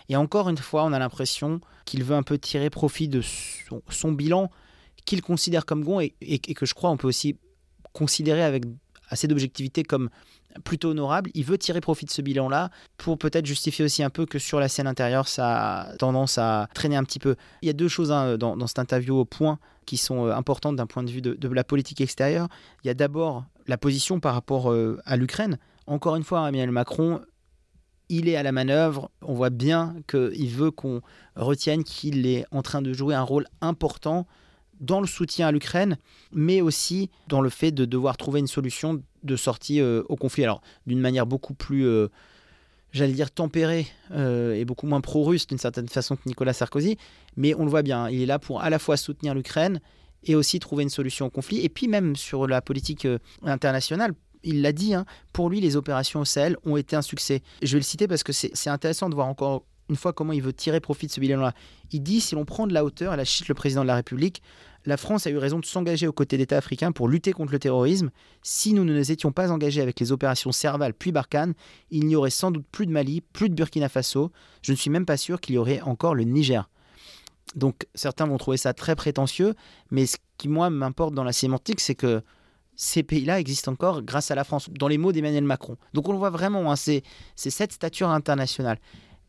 Et 0.09 0.17
encore 0.17 0.49
une 0.49 0.57
fois, 0.57 0.85
on 0.85 0.93
a 0.93 0.99
l'impression 0.99 1.61
qu'il 1.85 2.05
veut 2.05 2.17
un 2.17 2.23
peu 2.23 2.39
tirer 2.39 2.71
profit 2.71 3.09
de 3.09 3.23
son, 3.91 4.13
bilan 4.13 4.51
qu'il 5.05 5.23
considère 5.23 5.67
comme 5.67 5.85
bon 5.85 6.01
et, 6.01 6.15
et, 6.21 6.39
que 6.39 6.67
je 6.67 6.75
crois 6.75 6.91
on 6.91 6.97
peut 6.97 7.07
aussi 7.07 7.37
considérer 7.93 8.43
avec 8.43 8.65
assez 9.09 9.29
d'objectivité 9.29 9.83
comme 9.83 10.11
plutôt 10.65 10.91
honorable. 10.91 11.31
Il 11.35 11.45
veut 11.45 11.59
tirer 11.59 11.81
profit 11.81 12.05
de 12.07 12.11
ce 12.11 12.23
bilan-là 12.23 12.71
pour 12.97 13.19
peut-être 13.19 13.47
justifier 13.47 13.85
aussi 13.85 14.03
un 14.03 14.11
peu 14.11 14.27
que 14.27 14.39
sur 14.39 14.61
la 14.61 14.69
scène 14.69 14.87
intérieure, 14.87 15.29
ça 15.29 15.81
a 15.83 15.97
tendance 15.97 16.39
à 16.39 16.69
traîner 16.75 16.97
un 16.97 17.05
petit 17.05 17.19
peu. 17.19 17.37
Il 17.63 17.67
y 17.67 17.71
a 17.71 17.75
deux 17.75 17.89
choses 17.89 18.13
hein, 18.13 18.37
dans, 18.39 18.67
cette 18.67 18.79
interview 18.79 19.17
au 19.17 19.25
point 19.25 19.59
qui 19.85 19.97
sont 19.97 20.27
euh, 20.27 20.35
importantes 20.35 20.77
d'un 20.77 20.87
point 20.87 21.03
de 21.03 21.11
vue 21.11 21.23
de, 21.23 21.49
la 21.49 21.65
politique 21.65 22.01
extérieure. 22.01 22.49
Il 22.85 22.89
y 22.89 22.91
a 22.91 22.95
d'abord 22.95 23.45
la 23.67 23.79
position 23.79 24.21
par 24.21 24.35
rapport 24.35 24.71
euh, 24.71 25.01
à 25.05 25.17
l'Ukraine. 25.17 25.59
Encore 25.87 26.17
une 26.17 26.25
fois, 26.25 26.41
Emmanuel 26.41 26.71
Macron, 26.71 27.21
il 28.09 28.29
est 28.29 28.37
à 28.37 28.43
la 28.43 28.53
manœuvre. 28.53 29.11
On 29.23 29.35
voit 29.35 29.51
bien 29.51 29.97
qu'il 30.09 30.49
veut 30.49 30.71
qu'on 30.71 31.01
retienne 31.37 31.85
qu'il 31.85 32.27
est 32.27 32.45
en 32.51 32.63
train 32.63 32.83
de 32.83 32.93
jouer 32.93 33.15
un 33.15 33.23
rôle 33.23 33.47
important 33.61 34.27
dans 34.81 35.01
le 35.01 35.07
soutien 35.07 35.49
à 35.49 35.53
l'Ukraine, 35.53 35.99
mais 36.33 36.61
aussi 36.61 37.11
dans 37.29 37.41
le 37.41 37.51
fait 37.51 37.71
de 37.71 37.85
devoir 37.85 38.17
trouver 38.17 38.41
une 38.41 38.47
solution 38.47 39.03
de 39.23 39.37
sortie 39.37 39.81
euh, 39.81 40.03
au 40.09 40.17
conflit. 40.17 40.45
Alors, 40.45 40.61
d'une 40.87 41.01
manière 41.01 41.27
beaucoup 41.27 41.55
plus, 41.55 41.87
euh, 41.87 42.09
j'allais 42.93 43.13
dire, 43.13 43.31
tempérée 43.31 43.87
euh, 44.13 44.55
et 44.55 44.65
beaucoup 44.65 44.87
moins 44.87 45.01
pro-russe 45.01 45.47
d'une 45.47 45.59
certaine 45.59 45.89
façon 45.89 46.17
que 46.17 46.23
Nicolas 46.27 46.53
Sarkozy, 46.53 46.97
mais 47.37 47.55
on 47.55 47.65
le 47.65 47.71
voit 47.71 47.83
bien, 47.83 48.09
il 48.09 48.23
est 48.23 48.27
là 48.27 48.39
pour 48.39 48.61
à 48.63 48.71
la 48.71 48.79
fois 48.79 48.97
soutenir 48.97 49.35
l'Ukraine 49.35 49.81
et 50.25 50.35
aussi 50.35 50.59
trouver 50.59 50.83
une 50.83 50.91
solution 50.91 51.27
au 51.27 51.31
conflit. 51.31 51.61
Et 51.61 51.69
puis 51.69 51.89
même 51.89 52.17
sur 52.17 52.47
la 52.47 52.61
politique 52.61 53.07
internationale, 53.43 54.13
il 54.43 54.63
l'a 54.63 54.73
dit, 54.73 54.95
hein, 54.95 55.05
pour 55.33 55.51
lui, 55.51 55.61
les 55.61 55.77
opérations 55.77 56.21
au 56.21 56.25
Sahel 56.25 56.57
ont 56.65 56.77
été 56.77 56.97
un 56.97 57.03
succès. 57.03 57.43
Je 57.63 57.73
vais 57.73 57.79
le 57.79 57.85
citer 57.85 58.09
parce 58.09 58.23
que 58.23 58.33
c'est 58.33 58.71
intéressant 58.71 59.09
de 59.09 59.15
voir 59.15 59.29
encore 59.29 59.65
une 59.89 59.97
fois 59.97 60.13
comment 60.13 60.33
il 60.33 60.43
veut 60.43 60.53
tirer 60.53 60.81
profit 60.81 61.07
de 61.07 61.13
ce 61.13 61.21
bilan-là. 61.21 61.55
Il 61.93 62.03
dit 62.03 62.21
si 62.21 62.35
l'on 62.35 62.45
prend 62.45 62.67
de 62.67 62.75
la 62.75 62.85
hauteur, 62.85 63.15
et 63.15 63.17
là 63.17 63.25
cite 63.25 63.49
le 63.49 63.55
président 63.55 63.83
de 63.83 63.87
la 63.87 63.95
République, 63.95 64.43
la 64.85 64.97
France 64.97 65.27
a 65.27 65.31
eu 65.31 65.37
raison 65.39 65.59
de 65.59 65.67
s'engager 65.67 66.07
aux 66.07 66.13
côtés 66.13 66.39
d'États 66.39 66.59
africains 66.59 66.93
pour 66.93 67.09
lutter 67.09 67.33
contre 67.33 67.53
le 67.53 67.59
terrorisme. 67.59 68.11
Si 68.43 68.73
nous 68.73 68.85
ne 68.85 68.97
nous 68.97 69.11
étions 69.11 69.33
pas 69.33 69.51
engagés 69.51 69.81
avec 69.83 69.99
les 69.99 70.13
opérations 70.13 70.53
Serval 70.53 70.95
puis 70.95 71.11
Barkhane, 71.11 71.55
il 71.91 72.07
n'y 72.07 72.15
aurait 72.15 72.31
sans 72.31 72.53
doute 72.53 72.65
plus 72.71 72.87
de 72.87 72.93
Mali, 72.93 73.21
plus 73.21 73.49
de 73.49 73.55
Burkina 73.55 73.89
Faso. 73.89 74.31
Je 74.63 74.71
ne 74.71 74.77
suis 74.77 74.91
même 74.91 75.05
pas 75.05 75.17
sûr 75.17 75.41
qu'il 75.41 75.57
y 75.57 75.59
aurait 75.59 75.81
encore 75.81 76.15
le 76.15 76.23
Niger. 76.23 76.69
Donc 77.57 77.87
certains 77.95 78.27
vont 78.27 78.39
trouver 78.39 78.57
ça 78.57 78.75
très 78.75 78.95
prétentieux, 78.95 79.55
mais 79.91 80.07
ce 80.07 80.17
qui 80.39 80.49
moi 80.49 80.71
m'importe 80.71 81.15
dans 81.15 81.25
la 81.25 81.33
sémantique, 81.33 81.81
c'est 81.81 81.95
que 81.95 82.23
ces 82.77 83.03
pays-là 83.03 83.41
existent 83.41 83.73
encore 83.73 84.03
grâce 84.03 84.31
à 84.31 84.35
la 84.35 84.45
France, 84.45 84.69
dans 84.71 84.89
les 84.89 84.99
mots 84.99 85.11
d'Emmanuel 85.11 85.45
Macron. 85.45 85.77
Donc 85.95 86.09
on 86.09 86.13
le 86.13 86.19
voit 86.19 86.31
vraiment, 86.31 86.71
hein, 86.71 86.77
c'est 86.77 87.03
cette 87.35 87.73
stature 87.73 88.11
internationale. 88.11 88.79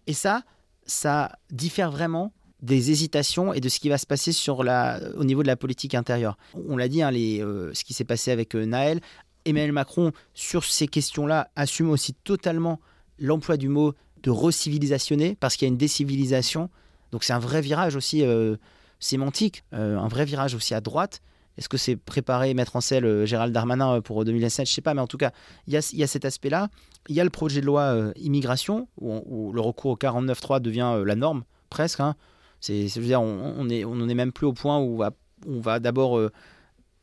Et 0.07 0.13
ça, 0.13 0.43
ça 0.85 1.37
diffère 1.51 1.91
vraiment 1.91 2.33
des 2.61 2.91
hésitations 2.91 3.53
et 3.53 3.59
de 3.59 3.69
ce 3.69 3.79
qui 3.79 3.89
va 3.89 3.97
se 3.97 4.07
passer 4.07 4.31
au 4.49 5.23
niveau 5.23 5.43
de 5.43 5.47
la 5.47 5.55
politique 5.55 5.93
intérieure. 5.93 6.37
On 6.67 6.77
l'a 6.77 6.87
dit, 6.87 7.03
hein, 7.03 7.11
euh, 7.13 7.71
ce 7.73 7.83
qui 7.83 7.93
s'est 7.93 8.03
passé 8.03 8.31
avec 8.31 8.55
euh, 8.55 8.65
Naël. 8.65 8.99
Emmanuel 9.45 9.71
Macron, 9.71 10.11
sur 10.33 10.65
ces 10.65 10.87
questions-là, 10.87 11.49
assume 11.55 11.89
aussi 11.89 12.13
totalement 12.13 12.79
l'emploi 13.19 13.55
du 13.57 13.69
mot 13.69 13.93
de 14.23 14.29
recivilisationner, 14.29 15.37
parce 15.39 15.55
qu'il 15.55 15.67
y 15.67 15.69
a 15.69 15.71
une 15.71 15.77
décivilisation. 15.77 16.69
Donc 17.11 17.23
c'est 17.23 17.33
un 17.33 17.39
vrai 17.39 17.61
virage 17.61 17.95
aussi 17.95 18.25
euh, 18.25 18.57
sémantique, 18.99 19.63
un 19.71 20.07
vrai 20.07 20.25
virage 20.25 20.53
aussi 20.55 20.73
à 20.73 20.81
droite. 20.81 21.21
Est-ce 21.57 21.69
que 21.69 21.77
c'est 21.77 21.95
préparé 21.95 22.53
mettre 22.53 22.75
en 22.75 22.81
scène 22.81 23.25
Gérald 23.25 23.53
Darmanin 23.53 24.01
pour 24.01 24.23
2007 24.23 24.65
Je 24.65 24.71
ne 24.71 24.75
sais 24.75 24.81
pas, 24.81 24.93
mais 24.93 25.01
en 25.01 25.07
tout 25.07 25.17
cas, 25.17 25.31
il 25.67 25.73
y 25.73 26.03
a, 26.03 26.07
cet 26.07 26.25
aspect-là. 26.25 26.69
Il 27.09 27.15
y 27.15 27.19
a 27.19 27.23
le 27.23 27.29
projet 27.29 27.61
de 27.61 27.65
loi 27.65 28.11
immigration, 28.15 28.87
où, 28.99 29.51
le 29.53 29.61
recours 29.61 29.91
au 29.91 29.95
49.3 29.95 30.61
devient 30.61 31.01
la 31.05 31.15
norme, 31.15 31.43
presque. 31.69 31.99
Hein. 31.99 32.15
C'est, 32.59 32.87
je 32.87 32.99
veux 32.99 33.05
dire, 33.05 33.21
on 33.21 33.63
n'en 33.63 34.09
est, 34.09 34.15
même 34.15 34.31
plus 34.31 34.47
au 34.47 34.53
point 34.53 34.79
où 34.79 35.03
on 35.45 35.59
va, 35.59 35.79
d'abord 35.79 36.17
euh, 36.17 36.31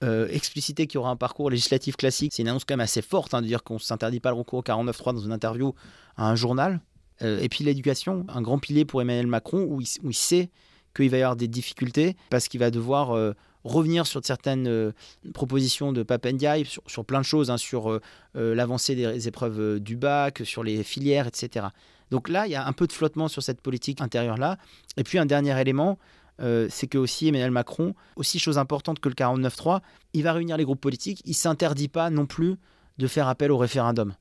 euh, 0.02 0.26
expliciter 0.28 0.86
qu'il 0.86 0.96
y 0.96 0.98
aura 0.98 1.10
un 1.10 1.16
parcours 1.16 1.50
législatif 1.50 1.96
classique. 1.96 2.32
C'est 2.34 2.42
une 2.42 2.48
annonce 2.48 2.64
quand 2.64 2.74
même 2.74 2.80
assez 2.80 3.02
forte 3.02 3.34
hein, 3.34 3.42
de 3.42 3.46
dire 3.46 3.62
qu'on 3.62 3.74
ne 3.74 3.78
s'interdit 3.78 4.20
pas 4.20 4.30
le 4.30 4.36
recours 4.36 4.60
au 4.60 4.62
49.3 4.62 5.14
dans 5.14 5.20
une 5.20 5.32
interview 5.32 5.74
à 6.16 6.28
un 6.28 6.36
journal. 6.36 6.80
Euh, 7.22 7.38
et 7.40 7.48
puis 7.48 7.64
l'éducation, 7.64 8.26
un 8.28 8.42
grand 8.42 8.58
pilier 8.58 8.84
pour 8.84 9.00
Emmanuel 9.00 9.26
Macron, 9.26 9.64
où 9.68 9.80
il, 9.80 10.14
sait 10.14 10.50
qu'il 10.94 11.10
va 11.10 11.18
y 11.18 11.22
avoir 11.22 11.36
des 11.36 11.48
difficultés 11.48 12.16
parce 12.30 12.48
qu'il 12.48 12.60
va 12.60 12.70
devoir 12.70 13.34
revenir 13.64 14.06
sur 14.06 14.24
certaines 14.24 14.92
propositions 15.32 15.92
de 15.92 16.02
Papendiaï, 16.02 16.66
sur, 16.86 17.04
plein 17.04 17.20
de 17.20 17.24
choses, 17.24 17.50
hein, 17.50 17.56
sur 17.56 17.98
l'avancée 18.34 18.94
des 18.94 19.26
épreuves 19.26 19.80
du 19.80 19.96
bac, 19.96 20.42
sur 20.44 20.62
les 20.62 20.82
filières, 20.84 21.26
etc. 21.26 21.66
Donc 22.10 22.28
là, 22.28 22.46
il 22.46 22.52
y 22.52 22.54
a 22.54 22.66
un 22.66 22.72
peu 22.72 22.86
de 22.86 22.92
flottement 22.92 23.28
sur 23.28 23.42
cette 23.42 23.60
politique 23.60 24.00
intérieure-là. 24.00 24.58
Et 24.96 25.04
puis 25.04 25.18
un 25.18 25.26
dernier 25.26 25.58
élément, 25.60 25.98
euh, 26.40 26.66
c'est 26.70 26.86
que 26.86 26.98
aussi 26.98 27.28
Emmanuel 27.28 27.50
Macron, 27.50 27.94
aussi 28.16 28.38
chose 28.38 28.58
importante 28.58 29.00
que 29.00 29.08
le 29.08 29.14
49-3, 29.14 29.80
il 30.12 30.22
va 30.22 30.32
réunir 30.32 30.56
les 30.56 30.64
groupes 30.64 30.80
politiques, 30.80 31.22
il 31.24 31.34
s'interdit 31.34 31.88
pas 31.88 32.10
non 32.10 32.26
plus 32.26 32.56
de 32.98 33.06
faire 33.06 33.28
appel 33.28 33.52
au 33.52 33.58
référendum. 33.58 34.14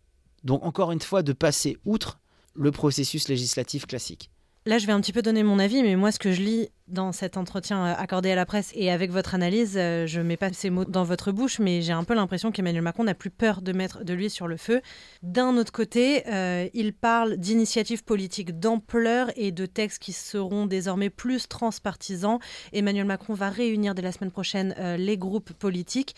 Donc 0.43 0.63
encore 0.63 0.91
une 0.91 1.01
fois, 1.01 1.23
de 1.23 1.33
passer 1.33 1.77
outre 1.85 2.19
le 2.55 2.71
processus 2.71 3.27
législatif 3.27 3.87
classique. 3.87 4.29
Là, 4.65 4.77
je 4.77 4.87
vais 4.87 4.93
un 4.93 5.01
petit 5.01 5.11
peu 5.11 5.21
donner 5.21 5.43
mon 5.43 5.59
avis, 5.59 5.83
mais 5.83 5.97
moi, 5.97 6.13
ce 6.13 6.19
que 6.19 6.31
je 6.31 6.41
lis 6.41 6.69
dans 6.87 7.11
cet 7.11 7.35
entretien 7.35 7.85
euh, 7.85 7.95
accordé 7.97 8.31
à 8.31 8.35
la 8.35 8.45
presse 8.45 8.71
et 8.73 8.91
avec 8.91 9.11
votre 9.11 9.35
analyse, 9.35 9.73
euh, 9.75 10.07
je 10.07 10.21
ne 10.21 10.25
mets 10.25 10.37
pas 10.37 10.53
ces 10.53 10.69
mots 10.69 10.85
dans 10.85 11.03
votre 11.03 11.33
bouche, 11.33 11.59
mais 11.59 11.81
j'ai 11.81 11.91
un 11.91 12.05
peu 12.05 12.13
l'impression 12.13 12.49
qu'Emmanuel 12.49 12.81
Macron 12.81 13.03
n'a 13.03 13.13
plus 13.13 13.29
peur 13.29 13.61
de 13.61 13.73
mettre 13.73 14.05
de 14.05 14.13
l'huile 14.13 14.29
sur 14.29 14.47
le 14.47 14.55
feu. 14.55 14.81
D'un 15.21 15.57
autre 15.57 15.73
côté, 15.73 16.23
euh, 16.27 16.69
il 16.73 16.93
parle 16.93 17.35
d'initiatives 17.35 18.05
politiques 18.05 18.57
d'ampleur 18.57 19.31
et 19.35 19.51
de 19.51 19.65
textes 19.65 20.01
qui 20.01 20.13
seront 20.13 20.65
désormais 20.65 21.09
plus 21.09 21.49
transpartisans. 21.49 22.39
Emmanuel 22.71 23.05
Macron 23.05 23.33
va 23.33 23.49
réunir 23.49 23.95
dès 23.95 24.01
la 24.01 24.13
semaine 24.13 24.31
prochaine 24.31 24.73
les 24.97 25.17
groupes 25.17 25.51
politiques. 25.51 26.15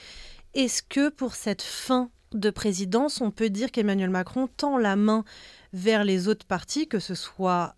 Est-ce 0.54 0.84
que 0.84 1.10
pour 1.10 1.34
cette 1.34 1.64
fin 1.64 2.12
de 2.32 2.52
présidence, 2.52 3.22
on 3.22 3.32
peut 3.32 3.50
dire 3.50 3.72
qu'Emmanuel 3.72 4.12
Macron 4.12 4.48
tend 4.48 4.78
la 4.78 4.96
main 4.96 5.24
vers 5.74 6.04
les 6.04 6.28
autres 6.28 6.46
partis, 6.46 6.88
que 6.88 7.00
ce 7.00 7.16
soit 7.16 7.76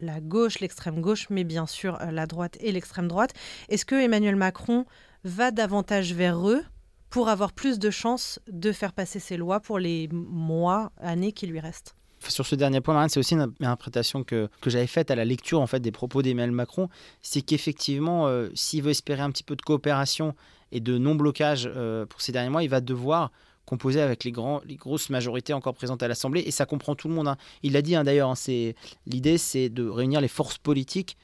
la 0.00 0.20
gauche, 0.20 0.60
l'extrême 0.60 1.00
gauche, 1.00 1.26
mais 1.30 1.44
bien 1.44 1.66
sûr 1.66 2.00
euh, 2.00 2.10
la 2.10 2.26
droite 2.26 2.56
et 2.60 2.72
l'extrême 2.72 3.08
droite. 3.08 3.32
Est-ce 3.68 3.84
que 3.84 3.94
Emmanuel 3.94 4.36
Macron 4.36 4.84
va 5.24 5.50
davantage 5.50 6.12
vers 6.12 6.48
eux 6.48 6.62
pour 7.10 7.28
avoir 7.28 7.52
plus 7.52 7.78
de 7.78 7.90
chances 7.90 8.40
de 8.48 8.72
faire 8.72 8.92
passer 8.92 9.18
ses 9.18 9.36
lois 9.36 9.60
pour 9.60 9.78
les 9.78 10.08
mois, 10.12 10.92
années 11.00 11.32
qui 11.32 11.46
lui 11.46 11.60
restent? 11.60 11.94
Sur 12.28 12.46
ce 12.46 12.54
dernier 12.54 12.80
point, 12.80 13.06
c'est 13.08 13.20
aussi 13.20 13.34
une 13.34 13.42
interprétation 13.60 14.24
que, 14.24 14.48
j'avais 14.66 14.86
faite 14.86 15.10
à 15.10 15.14
la 15.14 15.24
lecture 15.24 15.60
en 15.60 15.66
fait 15.66 15.80
des 15.80 15.92
propos 15.92 16.22
d'Emmanuel 16.22 16.50
Macron, 16.50 16.88
c'est 17.22 17.42
qu'effectivement, 17.42 18.26
euh, 18.26 18.48
s'il 18.54 18.82
veut 18.82 18.90
espérer 18.90 19.22
un 19.22 19.30
petit 19.30 19.44
peu 19.44 19.54
de 19.54 19.62
coopération 19.62 20.34
et 20.72 20.80
de 20.80 20.98
non-blocage 20.98 21.70
pour 22.08 22.20
ces 22.20 22.32
derniers 22.32 22.50
mois, 22.50 22.64
il 22.64 22.68
va 22.68 22.80
devoir 22.80 23.30
composé 23.66 24.00
avec 24.00 24.24
les, 24.24 24.32
grands, 24.32 24.62
les 24.64 24.76
grosses 24.76 25.10
majorités 25.10 25.52
encore 25.52 25.74
présentes 25.74 26.02
à 26.02 26.08
l'Assemblée, 26.08 26.42
et 26.46 26.50
ça 26.50 26.64
comprend 26.64 26.94
tout 26.94 27.08
le 27.08 27.14
monde. 27.14 27.28
Hein. 27.28 27.36
Il 27.62 27.72
l'a 27.72 27.82
dit 27.82 27.94
hein, 27.96 28.04
d'ailleurs, 28.04 28.30
hein, 28.30 28.72
l'idée 29.06 29.38
c'est 29.38 29.68
de 29.68 29.86
réunir 29.86 30.20
les 30.20 30.28
forces 30.28 30.56
politiques. 30.56 31.18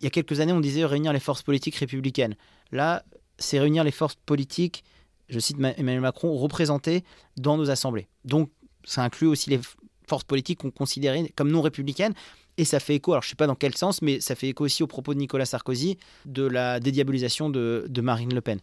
Il 0.00 0.04
y 0.04 0.06
a 0.08 0.10
quelques 0.10 0.40
années, 0.40 0.52
on 0.52 0.60
disait 0.60 0.84
réunir 0.84 1.12
les 1.12 1.20
forces 1.20 1.42
politiques 1.42 1.76
républicaines. 1.76 2.34
Là, 2.72 3.04
c'est 3.38 3.60
réunir 3.60 3.84
les 3.84 3.92
forces 3.92 4.16
politiques, 4.26 4.84
je 5.28 5.38
cite 5.38 5.56
Emmanuel 5.58 6.00
Macron, 6.00 6.36
représentées 6.36 7.04
dans 7.36 7.56
nos 7.56 7.70
assemblées. 7.70 8.08
Donc, 8.24 8.50
ça 8.84 9.04
inclut 9.04 9.28
aussi 9.28 9.48
les 9.48 9.60
forces 10.08 10.24
politiques 10.24 10.58
qu'on 10.58 10.72
considérait 10.72 11.32
comme 11.36 11.50
non 11.50 11.62
républicaines. 11.62 12.14
Et 12.58 12.64
ça 12.64 12.80
fait 12.80 12.96
écho, 12.96 13.12
alors 13.12 13.22
je 13.22 13.28
ne 13.28 13.30
sais 13.30 13.36
pas 13.36 13.46
dans 13.46 13.54
quel 13.54 13.74
sens, 13.76 14.02
mais 14.02 14.20
ça 14.20 14.34
fait 14.34 14.48
écho 14.48 14.64
aussi 14.64 14.82
au 14.82 14.86
propos 14.86 15.14
de 15.14 15.18
Nicolas 15.18 15.46
Sarkozy 15.46 15.96
de 16.26 16.42
la 16.42 16.80
dédiabolisation 16.80 17.48
de 17.48 18.00
Marine 18.02 18.34
Le 18.34 18.42
Pen 18.42 18.58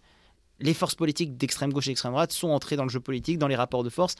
les 0.59 0.73
forces 0.73 0.95
politiques 0.95 1.37
d'extrême 1.37 1.71
gauche 1.71 1.87
et 1.87 1.91
d'extrême 1.91 2.11
droite 2.11 2.31
sont 2.31 2.49
entrées 2.49 2.75
dans 2.75 2.83
le 2.83 2.89
jeu 2.89 2.99
politique, 2.99 3.37
dans 3.37 3.47
les 3.47 3.55
rapports 3.55 3.83
de 3.83 3.89
force, 3.89 4.15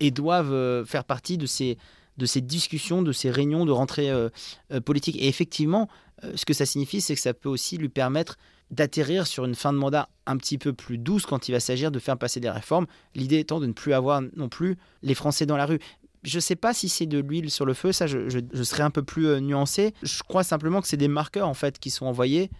et 0.00 0.10
doivent 0.10 0.52
euh, 0.52 0.84
faire 0.84 1.04
partie 1.04 1.38
de 1.38 1.46
ces, 1.46 1.76
discussions, 2.16 3.02
de 3.02 3.12
ces 3.12 3.30
réunions 3.30 3.64
de 3.64 3.72
rentrée 3.72 4.10
euh, 4.10 4.28
euh, 4.72 4.80
politique. 4.80 5.16
Et 5.16 5.28
effectivement, 5.28 5.88
ce 6.34 6.44
que 6.44 6.52
ça 6.52 6.66
signifie, 6.66 7.00
c'est 7.00 7.14
que 7.14 7.20
ça 7.20 7.32
peut 7.32 7.48
aussi 7.48 7.78
lui 7.78 7.88
permettre 7.88 8.38
d'atterrir 8.70 9.26
sur 9.26 9.44
une 9.44 9.54
fin 9.54 9.72
de 9.72 9.78
mandat 9.78 10.08
un 10.26 10.36
petit 10.36 10.58
peu 10.58 10.72
plus 10.72 10.98
douce 10.98 11.24
quand 11.24 11.48
il 11.48 11.52
va 11.52 11.60
s'agir 11.60 11.90
de 11.90 11.98
faire 11.98 12.18
passer 12.18 12.40
des 12.40 12.50
réformes. 12.50 12.86
L'idée 13.14 13.38
étant 13.38 13.60
de 13.60 13.66
ne 13.66 13.72
plus 13.72 13.94
avoir 13.94 14.20
non 14.36 14.48
plus 14.48 14.76
les 15.02 15.14
Français 15.14 15.46
dans 15.46 15.56
la 15.56 15.64
rue. 15.64 15.78
Je 16.24 16.36
ne 16.36 16.40
sais 16.40 16.56
pas 16.56 16.74
si 16.74 16.88
c'est 16.88 17.06
de 17.06 17.20
l'huile 17.20 17.50
sur 17.50 17.64
le 17.64 17.72
feu, 17.72 17.92
ça 17.92 18.08
je, 18.08 18.28
je, 18.28 18.62
serais 18.64 18.82
un 18.82 18.90
peu 18.90 19.04
plus 19.04 19.40
nuancé. 19.40 19.94
Je 20.02 20.22
crois 20.24 20.42
simplement 20.42 20.82
que 20.82 20.88
c'est 20.88 20.96
des 20.96 21.08
marqueurs 21.08 21.48
en 21.48 21.54
fait 21.54 21.78
qui 21.78 21.90
sont 21.90 22.04
envoyés, 22.04 22.50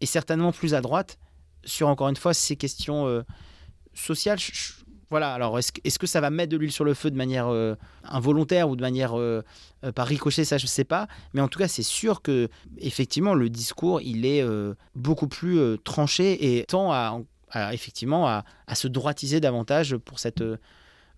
et 0.00 0.06
certainement 0.06 0.50
plus 0.50 0.72
à 0.74 0.80
droite, 0.80 1.18
sur 1.64 1.88
encore 1.88 2.08
une 2.08 2.16
fois 2.16 2.34
ces 2.34 2.56
questions 2.56 3.06
euh, 3.06 3.22
sociales. 3.94 4.38
voilà, 5.10 5.32
alors 5.34 5.58
est-ce 5.58 5.98
que 5.98 6.06
ça 6.06 6.20
va 6.20 6.30
mettre 6.30 6.50
de 6.50 6.56
l'huile 6.56 6.72
sur 6.72 6.84
le 6.84 6.94
feu 6.94 7.10
de 7.10 7.16
manière 7.16 7.48
euh, 7.48 7.74
involontaire 8.04 8.68
ou 8.68 8.76
de 8.76 8.80
manière 8.80 9.18
euh, 9.18 9.42
par 9.94 10.06
ricochet, 10.06 10.44
ça 10.44 10.58
je 10.58 10.64
ne 10.64 10.68
sais 10.68 10.84
pas. 10.84 11.08
Mais 11.34 11.40
en 11.40 11.48
tout 11.48 11.58
cas, 11.58 11.68
c'est 11.68 11.82
sûr 11.82 12.22
que 12.22 12.48
effectivement 12.78 13.34
le 13.34 13.48
discours 13.50 14.00
il 14.00 14.24
est 14.26 14.44
beaucoup 14.94 15.28
plus 15.28 15.78
tranché 15.84 16.58
et 16.58 16.64
tend 16.64 16.92
à, 16.92 17.20
effectivement 17.72 18.26
à, 18.28 18.44
se 18.74 18.88
droitiser 18.88 19.40
davantage 19.40 19.96
pour 19.96 20.18
cette 20.18 20.42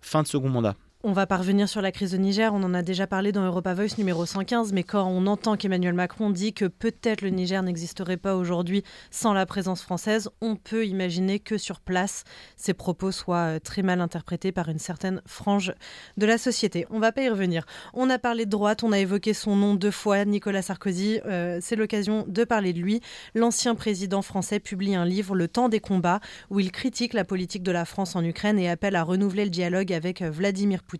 fin 0.01 0.23
de 0.23 0.27
second 0.27 0.49
mandat. 0.49 0.75
On 1.07 1.11
va 1.11 1.27
parvenir 1.27 1.69
sur 1.69 1.83
la 1.83 1.91
crise 1.91 2.15
au 2.15 2.17
Niger. 2.17 2.51
On 2.55 2.63
en 2.63 2.73
a 2.73 2.81
déjà 2.81 3.05
parlé 3.05 3.31
dans 3.31 3.45
Europa 3.45 3.75
Voice 3.75 3.95
numéro 3.99 4.25
115. 4.25 4.73
Mais 4.73 4.81
quand 4.81 5.05
on 5.05 5.27
entend 5.27 5.55
qu'Emmanuel 5.55 5.93
Macron 5.93 6.31
dit 6.31 6.51
que 6.51 6.65
peut-être 6.65 7.21
le 7.21 7.29
Niger 7.29 7.61
n'existerait 7.61 8.17
pas 8.17 8.35
aujourd'hui 8.35 8.83
sans 9.11 9.31
la 9.31 9.45
présence 9.45 9.83
française, 9.83 10.31
on 10.41 10.55
peut 10.55 10.87
imaginer 10.87 11.37
que 11.37 11.59
sur 11.59 11.79
place, 11.79 12.23
ces 12.57 12.73
propos 12.73 13.11
soient 13.11 13.55
euh, 13.55 13.59
très 13.59 13.83
mal 13.83 14.01
interprétés 14.01 14.51
par 14.51 14.67
une 14.67 14.79
certaine 14.79 15.21
frange 15.27 15.75
de 16.17 16.25
la 16.25 16.39
société. 16.39 16.87
On 16.89 16.97
va 16.97 17.11
pas 17.11 17.21
y 17.21 17.29
revenir. 17.29 17.67
On 17.93 18.09
a 18.09 18.17
parlé 18.17 18.47
de 18.47 18.49
droite, 18.49 18.81
on 18.81 18.91
a 18.91 18.97
évoqué 18.97 19.35
son 19.35 19.55
nom 19.55 19.75
deux 19.75 19.91
fois, 19.91 20.25
Nicolas 20.25 20.63
Sarkozy. 20.63 21.19
Euh, 21.27 21.59
c'est 21.61 21.75
l'occasion 21.75 22.25
de 22.27 22.43
parler 22.45 22.73
de 22.73 22.79
lui. 22.79 22.99
L'ancien 23.35 23.75
président 23.75 24.23
français 24.23 24.59
publie 24.59 24.95
un 24.95 25.05
livre, 25.05 25.35
Le 25.35 25.49
temps 25.49 25.69
des 25.69 25.81
combats, 25.81 26.19
où 26.49 26.59
il 26.59 26.71
critique 26.71 27.13
la 27.13 27.25
politique 27.25 27.61
de 27.61 27.71
la 27.71 27.85
France 27.85 28.15
en 28.15 28.23
Ukraine 28.23 28.57
et 28.57 28.71
appelle 28.71 28.95
à 28.95 29.03
renouveler 29.03 29.43
le 29.43 29.51
dialogue 29.51 29.93
avec 29.93 30.23
euh, 30.23 30.31
Vladimir 30.31 30.81
Poutine 30.81 30.94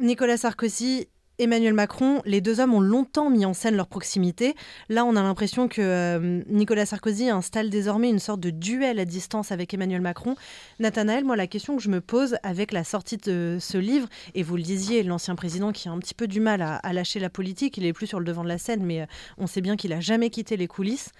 Nicolas 0.00 0.36
Sarkozy 0.36 1.08
Emmanuel 1.40 1.72
Macron, 1.72 2.20
les 2.24 2.40
deux 2.40 2.58
hommes 2.58 2.74
ont 2.74 2.80
longtemps 2.80 3.30
mis 3.30 3.46
en 3.46 3.54
scène 3.54 3.76
leur 3.76 3.86
proximité. 3.86 4.56
Là, 4.88 5.04
on 5.04 5.14
a 5.14 5.22
l'impression 5.22 5.68
que 5.68 5.80
euh, 5.80 6.42
Nicolas 6.48 6.84
Sarkozy 6.84 7.30
installe 7.30 7.70
désormais 7.70 8.10
une 8.10 8.18
sorte 8.18 8.40
de 8.40 8.50
duel 8.50 8.98
à 8.98 9.04
distance 9.04 9.52
avec 9.52 9.72
Emmanuel 9.72 10.00
Macron. 10.00 10.34
Nathanaël, 10.80 11.24
moi, 11.24 11.36
la 11.36 11.46
question 11.46 11.76
que 11.76 11.82
je 11.82 11.90
me 11.90 12.00
pose 12.00 12.38
avec 12.42 12.72
la 12.72 12.82
sortie 12.82 13.18
de 13.18 13.58
ce 13.60 13.78
livre, 13.78 14.08
et 14.34 14.42
vous 14.42 14.56
le 14.56 14.62
disiez, 14.62 15.04
l'ancien 15.04 15.36
président 15.36 15.70
qui 15.70 15.88
a 15.88 15.92
un 15.92 15.98
petit 16.00 16.14
peu 16.14 16.26
du 16.26 16.40
mal 16.40 16.60
à, 16.60 16.92
lâcher 16.92 17.20
la 17.20 17.30
politique, 17.30 17.76
il 17.76 17.86
est 17.86 17.92
plus 17.92 18.08
sur 18.08 18.18
le 18.18 18.24
devant 18.24 18.42
de 18.42 18.48
la 18.48 18.58
scène, 18.58 18.84
mais 18.84 19.02
euh, 19.02 19.06
on 19.38 19.46
sait 19.46 19.60
bien 19.60 19.76
qu'il 19.76 19.92
a 19.92 20.00
jamais 20.00 20.30
quitté 20.30 20.56
les 20.56 20.66
coulisses. 20.66 21.10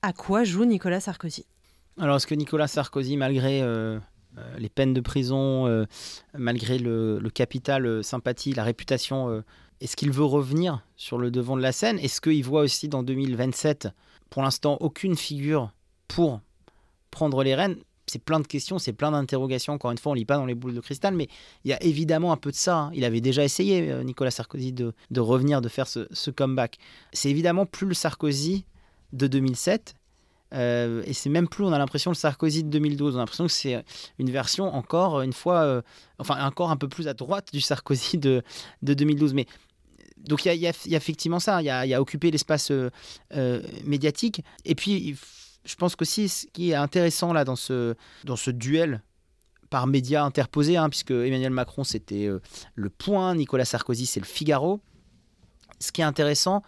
À 0.00 0.14
quoi 0.14 0.42
joue 0.44 0.64
Nicolas 0.64 1.00
Sarkozy? 1.00 1.44
Alors, 2.00 2.16
est-ce 2.16 2.26
que 2.26 2.34
Nicolas 2.34 2.66
Sarkozy, 2.66 3.18
malgré 3.18 3.60
euh, 3.60 3.98
les 4.58 4.68
peines 4.68 4.94
de 4.94 5.00
prison, 5.00 5.66
euh, 5.66 5.84
malgré 6.36 6.78
le, 6.78 7.20
capital 7.34 7.86
euh, 7.86 8.02
sympathie, 8.02 8.52
la 8.52 8.64
réputation, 8.64 9.42
est-ce 9.80 9.96
qu'il 9.96 10.10
veut 10.10 10.24
revenir 10.24 10.84
sur 10.96 11.18
le 11.18 11.30
devant 11.30 11.56
de 11.56 11.62
la 11.62 11.72
scène? 11.72 11.98
Est-ce 11.98 12.20
qu'il 12.20 12.44
voit 12.44 12.62
aussi 12.62 12.88
dans 12.88 13.02
2027, 13.02 13.88
pour 14.30 14.42
l'instant, 14.42 14.76
aucune 14.80 15.16
figure 15.16 15.72
pour 16.08 16.40
prendre 17.10 17.42
les 17.42 17.54
rênes? 17.54 17.76
C'est 18.08 18.22
plein 18.22 18.38
de 18.38 18.46
questions, 18.46 18.78
c'est 18.78 18.92
plein 18.92 19.10
d'interrogations. 19.10 19.72
Encore 19.72 19.90
une 19.90 19.98
fois, 19.98 20.12
on 20.12 20.14
ne 20.14 20.20
lit 20.20 20.24
pas 20.24 20.36
dans 20.36 20.46
les 20.46 20.54
boules 20.54 20.74
de 20.74 20.80
cristal, 20.80 21.14
mais 21.14 21.26
il 21.64 21.70
y 21.70 21.74
a 21.74 21.82
évidemment 21.82 22.30
un 22.30 22.36
peu 22.36 22.52
de 22.52 22.56
ça. 22.56 22.76
Hein. 22.76 22.90
Il 22.94 23.04
avait 23.04 23.20
déjà 23.20 23.42
essayé, 23.42 23.92
Nicolas 24.04 24.30
Sarkozy, 24.30 24.72
de, 24.72 24.92
revenir, 25.16 25.60
de 25.60 25.68
faire 25.68 25.88
ce, 25.88 26.06
ce 26.12 26.30
comeback. 26.30 26.78
C'est 27.12 27.30
évidemment 27.30 27.66
plus 27.66 27.88
le 27.88 27.94
Sarkozy 27.94 28.64
de 29.12 29.26
2007, 29.26 29.95
euh, 30.54 31.02
et 31.04 31.12
c'est 31.12 31.28
même 31.28 31.48
plus, 31.48 31.64
on 31.64 31.72
a 31.72 31.78
l'impression, 31.78 32.10
le 32.10 32.16
Sarkozy 32.16 32.64
de 32.64 32.70
2012. 32.70 33.14
On 33.14 33.18
a 33.18 33.22
l'impression 33.22 33.46
que 33.46 33.52
c'est 33.52 33.84
une 34.18 34.30
version 34.30 34.74
encore 34.74 35.20
une 35.22 35.32
fois, 35.32 35.62
euh, 35.62 35.82
enfin 36.18 36.44
encore 36.44 36.70
un 36.70 36.76
peu 36.76 36.88
plus 36.88 37.08
à 37.08 37.14
droite 37.14 37.48
du 37.52 37.60
Sarkozy 37.60 38.18
de, 38.18 38.42
de 38.82 38.94
2012. 38.94 39.34
Mais 39.34 39.46
donc 40.18 40.44
il 40.44 40.54
y, 40.54 40.66
a, 40.66 40.72
effectivement 40.96 41.40
ça, 41.40 41.62
il 41.62 41.66
y 41.66 41.94
a, 41.94 42.00
occupé 42.00 42.30
l'espace 42.30 42.70
euh, 42.70 43.62
médiatique. 43.84 44.42
Et 44.64 44.74
puis, 44.74 45.16
je 45.64 45.74
pense 45.74 45.96
qu'aussi, 45.96 46.28
ce 46.28 46.46
qui 46.52 46.70
est 46.70 46.74
intéressant 46.74 47.32
là 47.32 47.44
dans 47.44 47.56
ce, 47.56 47.94
dans 48.24 48.36
ce 48.36 48.50
duel 48.50 49.02
par 49.68 49.88
médias 49.88 50.22
interposés, 50.22 50.76
hein, 50.76 50.88
puisque 50.88 51.10
Emmanuel 51.10 51.50
Macron 51.50 51.82
c'était 51.82 52.28
le 52.74 52.90
Point, 52.90 53.34
Nicolas 53.34 53.64
Sarkozy 53.64 54.06
c'est 54.06 54.20
le 54.20 54.26
Figaro 54.26 54.80
ce 55.78 55.92
qui 55.92 56.00
est 56.00 56.04
intéressant, 56.04 56.62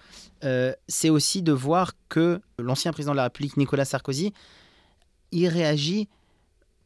euh, 0.44 0.72
c'est 0.86 1.10
aussi 1.10 1.42
de 1.42 1.52
voir 1.52 1.92
que 2.08 2.40
l'ancien 2.58 2.92
président 2.92 3.12
de 3.12 3.16
la 3.16 3.24
République, 3.24 3.56
Nicolas 3.56 3.84
Sarkozy, 3.84 4.32
il 5.32 5.48
réagit 5.48 6.08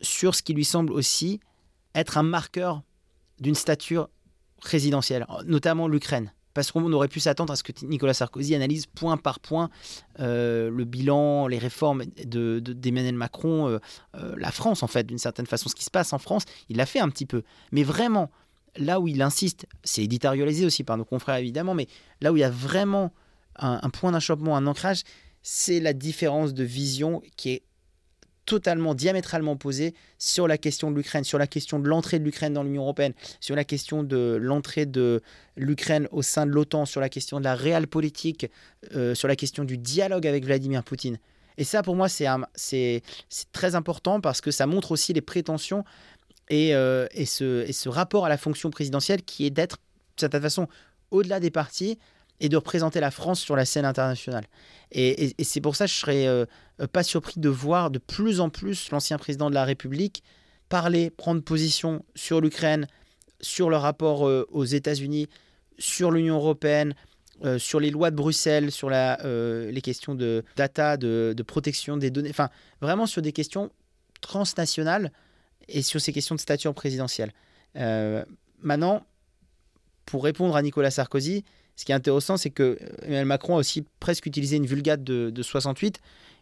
sur 0.00 0.34
ce 0.34 0.42
qui 0.42 0.54
lui 0.54 0.64
semble 0.64 0.92
aussi 0.92 1.40
être 1.94 2.18
un 2.18 2.22
marqueur 2.22 2.82
d'une 3.40 3.54
stature 3.54 4.08
présidentielle, 4.60 5.26
notamment 5.44 5.88
l'Ukraine. 5.88 6.32
Parce 6.54 6.70
qu'on 6.70 6.92
aurait 6.92 7.08
pu 7.08 7.18
s'attendre 7.18 7.52
à 7.52 7.56
ce 7.56 7.62
que 7.62 7.72
Nicolas 7.84 8.12
Sarkozy 8.12 8.54
analyse 8.54 8.84
point 8.86 9.16
par 9.16 9.40
point 9.40 9.70
euh, 10.20 10.70
le 10.70 10.84
bilan, 10.84 11.46
les 11.46 11.58
réformes 11.58 12.04
d'Emmanuel 12.04 13.14
de, 13.14 13.18
Macron, 13.18 13.68
euh, 13.68 13.78
la 14.36 14.50
France 14.50 14.82
en 14.82 14.86
fait, 14.86 15.04
d'une 15.04 15.18
certaine 15.18 15.46
façon, 15.46 15.70
ce 15.70 15.74
qui 15.74 15.84
se 15.84 15.90
passe 15.90 16.12
en 16.12 16.18
France. 16.18 16.44
Il 16.68 16.76
l'a 16.76 16.84
fait 16.84 17.00
un 17.00 17.08
petit 17.08 17.24
peu. 17.24 17.42
Mais 17.72 17.82
vraiment, 17.82 18.30
là 18.76 19.00
où 19.00 19.08
il 19.08 19.22
insiste, 19.22 19.66
c'est 19.84 20.02
éditorialisé 20.02 20.64
aussi 20.64 20.84
par 20.84 20.96
nos 20.96 21.04
confrères 21.04 21.36
évidemment, 21.36 21.74
mais 21.74 21.88
là 22.20 22.32
où 22.32 22.36
il 22.36 22.40
y 22.40 22.44
a 22.44 22.50
vraiment 22.50 23.12
un, 23.56 23.90
point 23.90 24.12
d'achoppement, 24.12 24.56
un 24.56 24.66
ancrage, 24.66 25.02
c'est 25.42 25.80
la 25.80 25.92
différence 25.92 26.54
de 26.54 26.64
vision 26.64 27.22
qui 27.36 27.50
est 27.50 27.62
totalement 28.46 28.94
diamétralement 28.94 29.52
opposée 29.52 29.94
sur 30.18 30.48
la 30.48 30.58
question 30.58 30.90
de 30.90 30.96
l'Ukraine, 30.96 31.22
sur 31.22 31.38
la 31.38 31.46
question 31.46 31.78
de 31.78 31.88
l'entrée 31.88 32.18
de 32.18 32.24
l'Ukraine 32.24 32.54
dans 32.54 32.64
l'Union 32.64 32.82
européenne, 32.82 33.12
sur 33.40 33.54
la 33.54 33.64
question 33.64 34.02
de 34.02 34.38
l'entrée 34.40 34.86
de 34.86 35.20
l'Ukraine 35.56 36.08
au 36.10 36.22
sein 36.22 36.46
de 36.46 36.50
l'OTAN, 36.50 36.84
sur 36.86 37.00
la 37.00 37.08
question 37.08 37.38
de 37.38 37.44
la 37.44 37.54
réelle 37.54 37.86
politique, 37.86 38.46
euh, 38.96 39.14
sur 39.14 39.28
la 39.28 39.36
question 39.36 39.64
du 39.64 39.78
dialogue 39.78 40.26
avec 40.26 40.44
Vladimir 40.44 40.82
Poutine. 40.82 41.18
Et 41.58 41.64
ça, 41.64 41.82
pour 41.82 41.96
moi, 41.96 42.08
c'est 42.08 43.02
très 43.52 43.74
important 43.74 44.20
parce 44.20 44.40
que 44.40 44.50
ça 44.50 44.66
montre 44.66 44.92
aussi 44.92 45.12
les 45.12 45.20
prétentions 45.20 45.84
euh, 46.52 47.06
et, 47.12 47.24
ce, 47.24 47.88
rapport 47.88 48.26
à 48.26 48.28
la 48.28 48.36
fonction 48.36 48.70
présidentielle 48.70 49.22
qui 49.22 49.46
est 49.46 49.50
d'être, 49.50 49.76
de 50.16 50.20
certaine 50.20 50.42
façon, 50.42 50.68
au-delà 51.10 51.40
des 51.40 51.50
partis 51.50 51.98
et 52.40 52.48
de 52.48 52.56
représenter 52.56 53.00
la 53.00 53.10
France 53.10 53.40
sur 53.40 53.56
la 53.56 53.64
scène 53.64 53.84
internationale. 53.84 54.44
Et, 54.90 55.34
c'est 55.42 55.60
pour 55.60 55.76
ça 55.76 55.86
que 55.86 55.92
je 55.92 55.96
serais 55.96 56.26
euh, 56.26 56.44
pas 56.92 57.02
surpris 57.02 57.40
de 57.40 57.48
voir 57.48 57.90
de 57.90 57.98
plus 57.98 58.40
en 58.40 58.50
plus 58.50 58.90
l'ancien 58.90 59.18
président 59.18 59.48
de 59.48 59.54
la 59.54 59.64
République 59.64 60.22
parler, 60.68 61.10
prendre 61.10 61.42
position 61.42 62.04
sur 62.14 62.40
l'Ukraine, 62.40 62.86
sur 63.40 63.70
le 63.70 63.76
rapport 63.76 64.26
euh, 64.26 64.46
aux 64.50 64.64
États-Unis, 64.64 65.28
sur 65.78 66.10
l'Union 66.10 66.36
européenne, 66.36 66.94
sur 67.58 67.80
les 67.80 67.90
lois 67.90 68.12
de 68.12 68.16
Bruxelles, 68.16 68.70
sur 68.70 68.88
les 68.88 69.80
questions 69.82 70.14
de 70.14 70.44
data, 70.54 70.96
de, 70.96 71.34
de, 71.36 71.42
protection 71.42 71.96
des 71.96 72.12
données, 72.12 72.30
enfin 72.30 72.50
vraiment 72.80 73.04
sur 73.04 73.20
des 73.20 73.32
questions 73.32 73.72
transnationales 74.20 75.10
et 75.68 75.82
sur 75.82 76.00
ces 76.00 76.12
questions 76.12 76.34
de 76.34 76.40
stature 76.40 76.74
présidentielle. 76.74 77.32
Euh, 77.76 78.24
maintenant, 78.60 79.04
pour 80.06 80.24
répondre 80.24 80.56
à 80.56 80.62
Nicolas 80.62 80.90
Sarkozy, 80.90 81.44
ce 81.76 81.84
qui 81.84 81.92
est 81.92 81.94
intéressant, 81.94 82.36
c'est 82.36 82.50
que 82.50 82.78
Emmanuel 83.02 83.24
Macron 83.24 83.56
a 83.56 83.58
aussi 83.58 83.84
presque 84.00 84.26
utilisé 84.26 84.56
une 84.56 84.66
vulgate 84.66 85.02
de, 85.02 85.30
de 85.30 85.42
68. 85.42 86.00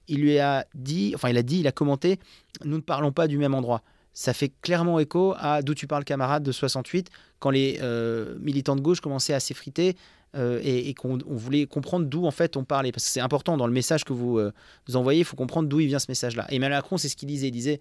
Il 0.08 0.20
lui 0.20 0.38
a 0.38 0.66
dit, 0.74 1.12
enfin, 1.14 1.28
il 1.28 1.36
a 1.36 1.42
dit, 1.42 1.60
il 1.60 1.66
a 1.66 1.72
commenté, 1.72 2.18
nous 2.64 2.76
ne 2.76 2.82
parlons 2.82 3.12
pas 3.12 3.28
du 3.28 3.38
même 3.38 3.54
endroit. 3.54 3.82
ça 4.12 4.32
fait 4.32 4.52
clairement 4.60 4.98
écho 4.98 5.34
à 5.38 5.62
d'où 5.62 5.74
tu 5.74 5.86
parles 5.86 6.04
camarade 6.04 6.42
de 6.42 6.52
68, 6.52 7.10
quand 7.38 7.50
les 7.50 7.78
euh, 7.80 8.36
militants 8.40 8.76
de 8.76 8.80
gauche 8.80 9.00
commençaient 9.00 9.34
à 9.34 9.40
s'effriter 9.40 9.96
euh, 10.36 10.60
et, 10.62 10.94
qu'on 10.94 11.18
voulait 11.26 11.66
comprendre 11.66 12.06
d'où 12.06 12.24
en 12.24 12.30
fait 12.30 12.56
on 12.56 12.64
parlait. 12.64 12.92
Parce 12.92 13.04
que 13.04 13.10
c'est 13.10 13.20
important 13.20 13.56
dans 13.56 13.66
le 13.66 13.72
message 13.72 14.04
que 14.04 14.12
vous, 14.12 14.38
euh, 14.38 14.52
envoyez, 14.94 15.20
il 15.20 15.24
faut 15.24 15.36
comprendre 15.36 15.68
d'où 15.68 15.80
il 15.80 15.88
vient 15.88 15.98
ce 15.98 16.06
message-là. 16.08 16.46
Emmanuel 16.50 16.78
Macron, 16.78 16.98
c'est 16.98 17.08
ce 17.08 17.16
qu'il 17.16 17.28
disait. 17.28 17.48
Il 17.48 17.52
disait, 17.52 17.80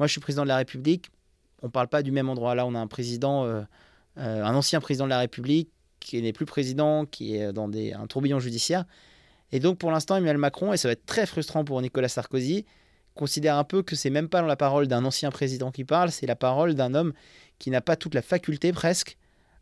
moi 0.00 0.06
je 0.08 0.12
suis 0.12 0.20
président 0.20 0.42
de 0.42 0.48
la 0.48 0.56
République, 0.56 1.10
on 1.62 1.66
ne 1.66 1.70
parle 1.70 1.88
pas 1.88 2.02
du 2.02 2.10
même 2.10 2.28
endroit. 2.28 2.54
Là, 2.54 2.66
on 2.66 2.74
a 2.74 2.78
un 2.78 2.86
président, 2.86 3.44
un 4.16 4.54
ancien 4.54 4.80
président 4.80 5.04
de 5.04 5.10
la 5.10 5.18
République 5.18 5.70
qui 6.00 6.20
n'est 6.22 6.32
plus 6.32 6.46
président, 6.46 7.04
qui 7.04 7.36
est 7.36 7.52
dans 7.52 7.70
un 7.70 8.06
tourbillon 8.06 8.40
judiciaire. 8.40 8.86
Et 9.52 9.60
donc 9.60 9.78
pour 9.78 9.90
l'instant, 9.90 10.16
Emmanuel 10.16 10.38
Macron, 10.38 10.72
et 10.72 10.78
ça 10.78 10.88
va 10.88 10.92
être 10.92 11.04
très 11.04 11.26
frustrant 11.26 11.64
pour 11.64 11.82
Nicolas 11.82 12.08
Sarkozy, 12.08 12.64
considère 13.14 13.56
un 13.56 13.64
peu 13.64 13.82
que 13.82 13.94
c'est 13.94 14.08
même 14.08 14.28
pas 14.30 14.40
la 14.40 14.56
parole 14.56 14.88
d'un 14.88 15.04
ancien 15.04 15.30
président 15.30 15.70
qui 15.70 15.84
parle, 15.84 16.10
c'est 16.10 16.26
la 16.26 16.36
parole 16.36 16.74
d'un 16.74 16.94
homme 16.94 17.12
qui 17.58 17.70
n'a 17.70 17.82
pas 17.82 17.96
toute 17.96 18.14
la 18.14 18.22
faculté 18.22 18.72
presque 18.72 19.18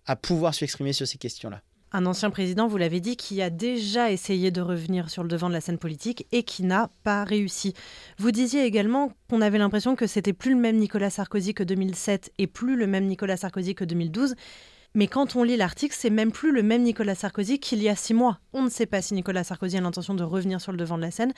à 0.07 0.15
pouvoir 0.15 0.55
s'exprimer 0.55 0.93
sur 0.93 1.09
ces 1.09 1.19
questions-là. 1.19 1.63
Un 1.91 2.05
ancien 2.05 2.29
président, 2.29 2.67
vous 2.67 2.77
l'avez 2.77 3.01
dit, 3.01 3.17
qui 3.17 3.41
a 3.41 3.49
déjà 3.49 4.13
essayé 4.13 4.51
de 4.51 4.61
revenir 4.61 5.09
sur 5.09 5.23
le 5.23 5.29
devant 5.29 5.49
de 5.49 5.55
la 5.55 5.63
scène 5.63 5.79
politique 5.79 6.27
et 6.33 6.43
qui 6.43 6.63
n'a 6.63 6.91
pas 7.03 7.25
réussi. 7.25 7.73
Vous 8.19 8.31
disiez 8.31 8.65
également 8.65 9.13
qu'on 9.31 9.41
avait 9.41 9.57
l'impression 9.57 9.97
que 9.97 10.07
c'était 10.07 10.35
plus 10.35 10.53
le 10.53 10.61
même 10.61 10.77
Nicolas 10.77 11.09
Sarkozy 11.09 11.55
que 11.55 11.63
2007 11.63 12.33
et 12.37 12.47
plus 12.47 12.77
le 12.77 12.87
même 12.87 13.07
Nicolas 13.07 13.39
Sarkozy 13.39 13.75
que 13.75 13.85
2012. 13.85 14.35
Mais 14.99 15.07
quand 15.07 15.37
on 15.37 15.45
lit 15.45 15.57
l'article, 15.57 15.95
c'est 15.97 16.11
même 16.11 16.33
plus 16.33 16.51
le 16.51 16.65
même 16.65 16.83
Nicolas 16.83 17.15
Sarkozy 17.15 17.61
qu'il 17.61 17.81
y 17.81 17.89
a 17.89 17.95
six 17.95 18.15
mois. 18.15 18.41
On 18.53 18.65
ne 18.65 18.69
sait 18.69 18.85
pas 18.85 19.01
si 19.01 19.15
Nicolas 19.15 19.45
Sarkozy 19.45 19.77
a 19.77 19.81
l'intention 19.81 20.13
de 20.13 20.25
revenir 20.25 20.61
sur 20.61 20.73
le 20.73 20.77
devant 20.77 20.97
de 20.97 21.03
la 21.03 21.13
scène, 21.13 21.33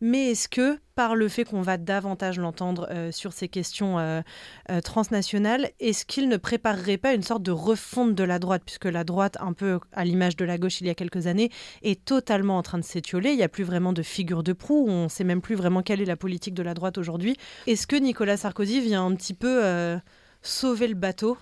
mais 0.00 0.32
est-ce 0.32 0.48
que, 0.48 0.80
par 0.96 1.14
le 1.14 1.28
fait 1.28 1.44
qu'on 1.44 1.62
va 1.62 1.76
davantage 1.76 2.40
l'entendre 2.40 2.88
euh, 2.90 3.12
sur 3.12 3.32
ces 3.32 3.46
questions 3.46 4.00
euh, 4.00 4.20
euh, 4.68 4.80
transnationales, 4.80 5.70
est-ce 5.78 6.04
qu'il 6.04 6.28
ne 6.28 6.36
préparerait 6.36 6.96
pas 6.96 7.14
une 7.14 7.22
sorte 7.22 7.44
de 7.44 7.52
refonte 7.52 8.16
de 8.16 8.24
la 8.24 8.40
droite, 8.40 8.62
puisque 8.66 8.86
la 8.86 9.04
droite, 9.04 9.36
un 9.38 9.52
peu 9.52 9.78
à 9.92 10.04
l'image 10.04 10.34
de 10.34 10.44
la 10.44 10.58
gauche 10.58 10.80
il 10.80 10.88
y 10.88 10.90
a 10.90 10.96
quelques 10.96 11.28
années, 11.28 11.52
est 11.82 12.04
totalement 12.04 12.58
en 12.58 12.64
train 12.64 12.78
de 12.78 12.84
s'étioler. 12.84 13.30
Il 13.30 13.36
n'y 13.36 13.44
a 13.44 13.48
plus 13.48 13.62
vraiment 13.62 13.92
de 13.92 14.02
figure 14.02 14.42
de 14.42 14.52
proue, 14.52 14.86
on 14.88 15.04
ne 15.04 15.08
sait 15.08 15.22
même 15.22 15.40
plus 15.40 15.54
vraiment 15.54 15.82
quelle 15.82 16.02
est 16.02 16.04
la 16.04 16.16
politique 16.16 16.54
de 16.54 16.64
la 16.64 16.74
droite 16.74 16.98
aujourd'hui. 16.98 17.36
Est-ce 17.68 17.86
que 17.86 17.94
Nicolas 17.94 18.38
Sarkozy 18.38 18.80
vient 18.80 19.06
un 19.06 19.14
petit 19.14 19.34
peu 19.34 20.00
sauver 20.42 20.88
le 20.88 20.96
bateau 20.96 21.38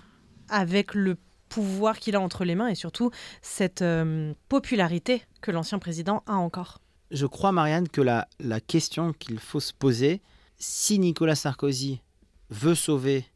avec 0.49 0.93
le 0.93 1.17
pouvoir 1.53 1.99
qu'il 1.99 2.15
a 2.15 2.19
entre 2.19 2.45
les 2.45 2.55
mains 2.55 2.67
et 2.67 2.75
surtout 2.75 3.11
cette 3.43 3.83
euh, 3.83 4.33
popularité 4.49 5.23
que 5.41 5.51
l'ancien 5.51 5.77
président 5.77 6.23
a 6.25 6.33
encore. 6.33 6.79
Je 7.11 7.27
crois, 7.27 7.51
Marianne, 7.51 7.87
que 7.87 8.01
la, 8.01 8.27
la 8.39 8.59
question 8.59 9.13
qu'il 9.13 9.37
faut 9.37 9.59
se 9.59 9.71
poser, 9.71 10.23
si 10.57 10.97
Nicolas 10.97 11.35
Sarkozy 11.35 12.01
veut 12.49 12.73
sauver 12.73 13.27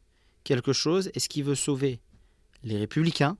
quelque 0.42 0.72
chose, 0.72 1.12
est-ce 1.14 1.28
qu'il 1.28 1.44
veut 1.44 1.54
sauver 1.54 2.00
les 2.64 2.76
républicains, 2.76 3.36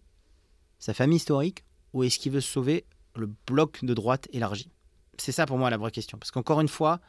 sa 0.79 0.95
famille 0.95 1.17
historique, 1.17 1.64
ou 1.93 2.05
est-ce 2.05 2.21
qu'il 2.21 2.31
veut 2.31 2.41
sauver 2.41 2.85
le 3.17 3.29
bloc 3.49 3.85
de 3.85 3.95
droite 3.95 4.29
élargi? 4.33 4.71
C'est 5.17 5.33
ça 5.33 5.45
pour 5.45 5.59
moi 5.59 5.71
la 5.71 5.77
vraie 5.77 5.91
question. 5.91 6.19
Parce 6.19 6.31
qu'encore 6.31 6.61
une 6.61 6.69
fois, 6.69 7.01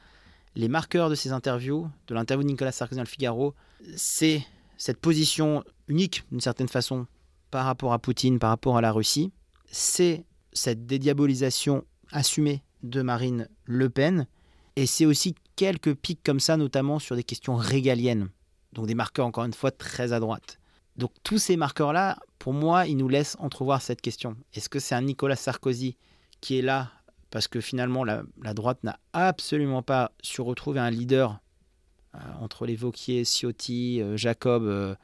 les 0.56 0.70
marqueurs 0.70 1.12
de 1.12 1.16
ces 1.16 1.34
interviews, 1.34 1.88
de 2.08 2.16
l'interview 2.16 2.44
de 2.44 2.50
Nicolas 2.50 2.72
Sarkozy 2.72 2.98
dans 2.98 3.04
le 3.04 3.08
Figaro, 3.08 3.54
c'est 3.96 4.44
cette 4.78 4.98
position 4.98 5.64
unique, 5.88 6.24
d'une 6.32 6.42
certaine 6.42 6.68
façon, 6.68 7.06
par 7.52 7.66
rapport 7.66 7.94
à 7.94 8.00
Poutine, 8.00 8.40
par 8.40 8.50
rapport 8.50 8.78
à 8.78 8.82
la 8.82 8.92
Russie, 8.92 9.32
c'est 9.72 10.26
cette 10.54 10.86
dédiabolisation 10.86 11.84
assumée 12.12 12.64
de 12.84 13.02
Marine 13.02 13.48
Le 13.66 13.90
Pen, 13.90 14.28
et 14.76 14.86
c'est 14.86 15.06
aussi 15.06 15.36
quelques 15.56 15.94
pics 15.94 16.24
comme 16.24 16.40
ça, 16.40 16.58
notamment 16.58 17.00
sur 17.00 17.16
des 17.16 17.24
questions 17.24 17.56
régaliennes, 17.56 18.30
donc 18.74 18.88
des 18.88 18.96
marqueurs 18.96 19.26
encore 19.26 19.46
une 19.46 19.54
fois 19.54 19.72
très 19.72 20.14
à 20.14 20.20
droite. 20.20 20.60
Donc 20.96 21.12
tous 21.24 21.38
ces 21.38 21.58
marqueurs-là, 21.58 22.20
pour 22.40 22.54
moi, 22.54 22.88
ils 22.88 22.98
nous 22.98 23.10
laissent 23.10 23.38
entrevoir 23.40 23.82
cette 23.82 24.02
question. 24.02 24.36
Est-ce 24.54 24.70
que 24.70 24.80
c'est 24.80 24.96
un 24.96 25.02
Nicolas 25.02 25.36
Sarkozy 25.36 25.98
qui 26.42 26.58
est 26.58 26.62
là 26.62 26.92
parce 27.32 27.48
que 27.48 27.62
finalement 27.62 28.04
la, 28.04 28.24
droite 28.54 28.84
n'a 28.84 29.00
absolument 29.14 29.84
pas 29.84 30.12
su 30.22 30.42
retrouver 30.42 30.80
un 30.80 30.90
leader 30.90 31.40
euh, 32.16 32.20
entre 32.42 32.66
les 32.66 32.76
Vauquier, 32.76 33.24
Ciotti, 33.24 34.02
euh, 34.02 34.18
Jacob, 34.18 34.64
euh, 34.64 34.96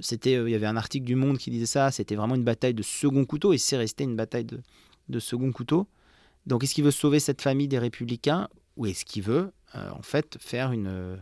c'était, 0.00 0.36
euh, 0.36 0.48
il 0.48 0.52
y 0.52 0.54
avait 0.54 0.66
un 0.66 0.76
article 0.76 1.06
du 1.06 1.14
Monde 1.14 1.38
qui 1.38 1.50
disait 1.50 1.66
ça. 1.66 1.90
C'était 1.90 2.14
vraiment 2.14 2.34
une 2.34 2.44
bataille 2.44 2.74
de 2.74 2.82
second 2.82 3.24
couteau 3.24 3.52
et 3.52 3.58
c'est 3.58 3.76
resté 3.76 4.04
une 4.04 4.16
bataille 4.16 4.44
de, 4.44 4.60
de 5.08 5.18
second 5.18 5.52
couteau. 5.52 5.88
Donc, 6.46 6.64
est-ce 6.64 6.74
qu'il 6.74 6.84
veut 6.84 6.90
sauver 6.90 7.20
cette 7.20 7.42
famille 7.42 7.68
des 7.68 7.78
Républicains 7.78 8.48
ou 8.76 8.86
est-ce 8.86 9.04
qu'il 9.04 9.22
veut 9.22 9.52
euh, 9.74 9.90
en 9.90 10.02
fait 10.02 10.38
faire 10.40 10.72
une 10.72 11.18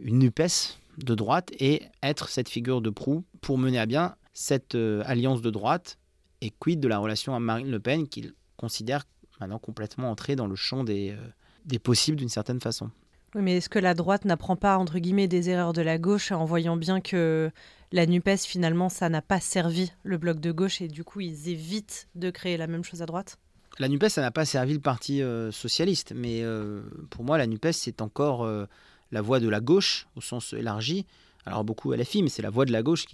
une 0.00 0.20
Nupes 0.20 0.76
de 0.98 1.14
droite 1.16 1.50
et 1.58 1.82
être 2.04 2.28
cette 2.28 2.48
figure 2.48 2.80
de 2.80 2.90
proue 2.90 3.24
pour 3.40 3.58
mener 3.58 3.80
à 3.80 3.86
bien 3.86 4.14
cette 4.32 4.76
alliance 4.76 5.42
de 5.42 5.50
droite 5.50 5.98
et 6.40 6.50
quid 6.50 6.78
de 6.78 6.86
la 6.86 6.98
relation 6.98 7.34
à 7.34 7.40
Marine 7.40 7.68
Le 7.68 7.80
Pen 7.80 8.06
qu'il 8.06 8.34
considère 8.56 9.04
maintenant 9.40 9.58
complètement 9.58 10.08
entrée 10.12 10.36
dans 10.36 10.46
le 10.46 10.54
champ 10.54 10.84
des, 10.84 11.16
des 11.64 11.80
possibles 11.80 12.16
d'une 12.16 12.28
certaine 12.28 12.60
façon? 12.60 12.92
Oui, 13.34 13.42
mais 13.42 13.58
est-ce 13.58 13.68
que 13.68 13.78
la 13.78 13.94
droite 13.94 14.24
n'apprend 14.24 14.56
pas, 14.56 14.78
entre 14.78 14.98
guillemets, 14.98 15.28
des 15.28 15.50
erreurs 15.50 15.74
de 15.74 15.82
la 15.82 15.98
gauche 15.98 16.32
en 16.32 16.46
voyant 16.46 16.76
bien 16.76 17.00
que 17.00 17.50
la 17.92 18.06
NUPES, 18.06 18.38
finalement, 18.46 18.88
ça 18.88 19.08
n'a 19.08 19.20
pas 19.20 19.40
servi 19.40 19.92
le 20.02 20.16
bloc 20.16 20.40
de 20.40 20.50
gauche 20.50 20.80
et 20.80 20.88
du 20.88 21.04
coup, 21.04 21.20
ils 21.20 21.48
évitent 21.48 22.08
de 22.14 22.30
créer 22.30 22.56
la 22.56 22.66
même 22.66 22.84
chose 22.84 23.02
à 23.02 23.06
droite? 23.06 23.38
La 23.78 23.88
NUPES, 23.88 24.08
ça 24.08 24.22
n'a 24.22 24.30
pas 24.30 24.46
servi 24.46 24.72
le 24.72 24.80
Parti 24.80 25.22
euh, 25.22 25.52
socialiste, 25.52 26.12
mais 26.16 26.42
euh, 26.42 26.82
pour 27.10 27.22
moi, 27.22 27.36
la 27.36 27.46
NUPES, 27.46 27.72
c'est 27.72 28.00
encore 28.00 28.44
euh, 28.44 28.64
la 29.12 29.20
voix 29.20 29.40
de 29.40 29.48
la 29.48 29.60
gauche, 29.60 30.08
au 30.16 30.22
sens 30.22 30.54
élargi. 30.54 31.06
Alors, 31.44 31.64
beaucoup 31.64 31.92
à 31.92 31.96
la 31.96 32.04
mais 32.14 32.28
c'est 32.28 32.42
la 32.42 32.50
voix 32.50 32.64
de 32.64 32.72
la 32.72 32.82
gauche 32.82 33.04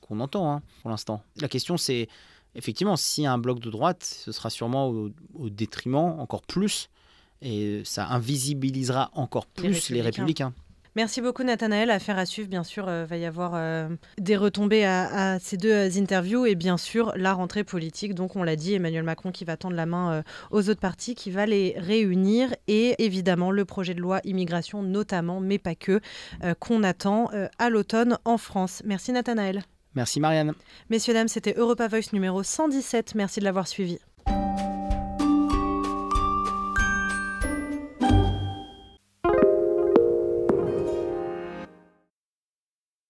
qu'on 0.00 0.20
entend 0.20 0.52
hein, 0.52 0.62
pour 0.82 0.90
l'instant. 0.90 1.22
La 1.40 1.48
question, 1.48 1.76
c'est 1.76 2.08
effectivement, 2.54 2.94
a 2.94 3.32
un 3.32 3.38
bloc 3.38 3.60
de 3.60 3.70
droite, 3.70 4.04
ce 4.04 4.32
sera 4.32 4.50
sûrement 4.50 4.88
au 4.88 5.50
détriment, 5.50 6.20
encore 6.20 6.42
plus, 6.42 6.90
et 7.42 7.82
ça 7.84 8.08
invisibilisera 8.08 9.10
encore 9.14 9.46
plus 9.46 9.90
les 9.90 10.02
républicains. 10.02 10.52
Merci 10.94 11.22
beaucoup 11.22 11.42
Nathanaël. 11.42 11.90
Affaire 11.90 12.18
à 12.18 12.26
suivre, 12.26 12.48
bien 12.48 12.64
sûr, 12.64 12.86
euh, 12.86 13.06
va 13.06 13.16
y 13.16 13.24
avoir 13.24 13.52
euh, 13.54 13.88
des 14.18 14.36
retombées 14.36 14.84
à, 14.84 15.38
ces 15.40 15.56
deux 15.56 15.72
euh, 15.72 15.88
interviews 15.96 16.44
et 16.44 16.54
bien 16.54 16.76
sûr 16.76 17.14
la 17.16 17.32
rentrée 17.32 17.64
politique. 17.64 18.14
Donc 18.14 18.36
on 18.36 18.42
l'a 18.42 18.56
dit, 18.56 18.74
Emmanuel 18.74 19.02
Macron 19.02 19.32
qui 19.32 19.46
va 19.46 19.56
tendre 19.56 19.74
la 19.74 19.86
main 19.86 20.22
aux 20.50 20.68
autres 20.68 20.80
partis, 20.80 21.14
qui 21.14 21.30
va 21.30 21.46
les 21.46 21.74
réunir 21.78 22.54
et 22.68 23.02
évidemment 23.02 23.50
le 23.50 23.64
projet 23.64 23.94
de 23.94 24.00
loi 24.00 24.20
immigration 24.24 24.82
notamment, 24.82 25.40
mais 25.40 25.58
pas 25.58 25.74
que, 25.74 26.00
qu'on 26.58 26.82
attend 26.82 27.30
à 27.58 27.70
l'automne 27.70 28.18
en 28.24 28.36
France. 28.36 28.82
Merci 28.84 29.12
Nathanaël. 29.12 29.62
Merci 29.94 30.20
Marianne. 30.20 30.52
Messieurs, 30.90 31.14
dames, 31.14 31.28
c'était 31.28 31.54
Europa 31.56 31.88
Voice 31.88 32.12
numéro 32.12 32.42
117. 32.42 33.14
Merci 33.14 33.40
de 33.40 33.44
l'avoir 33.44 33.68
suivi. 33.68 33.98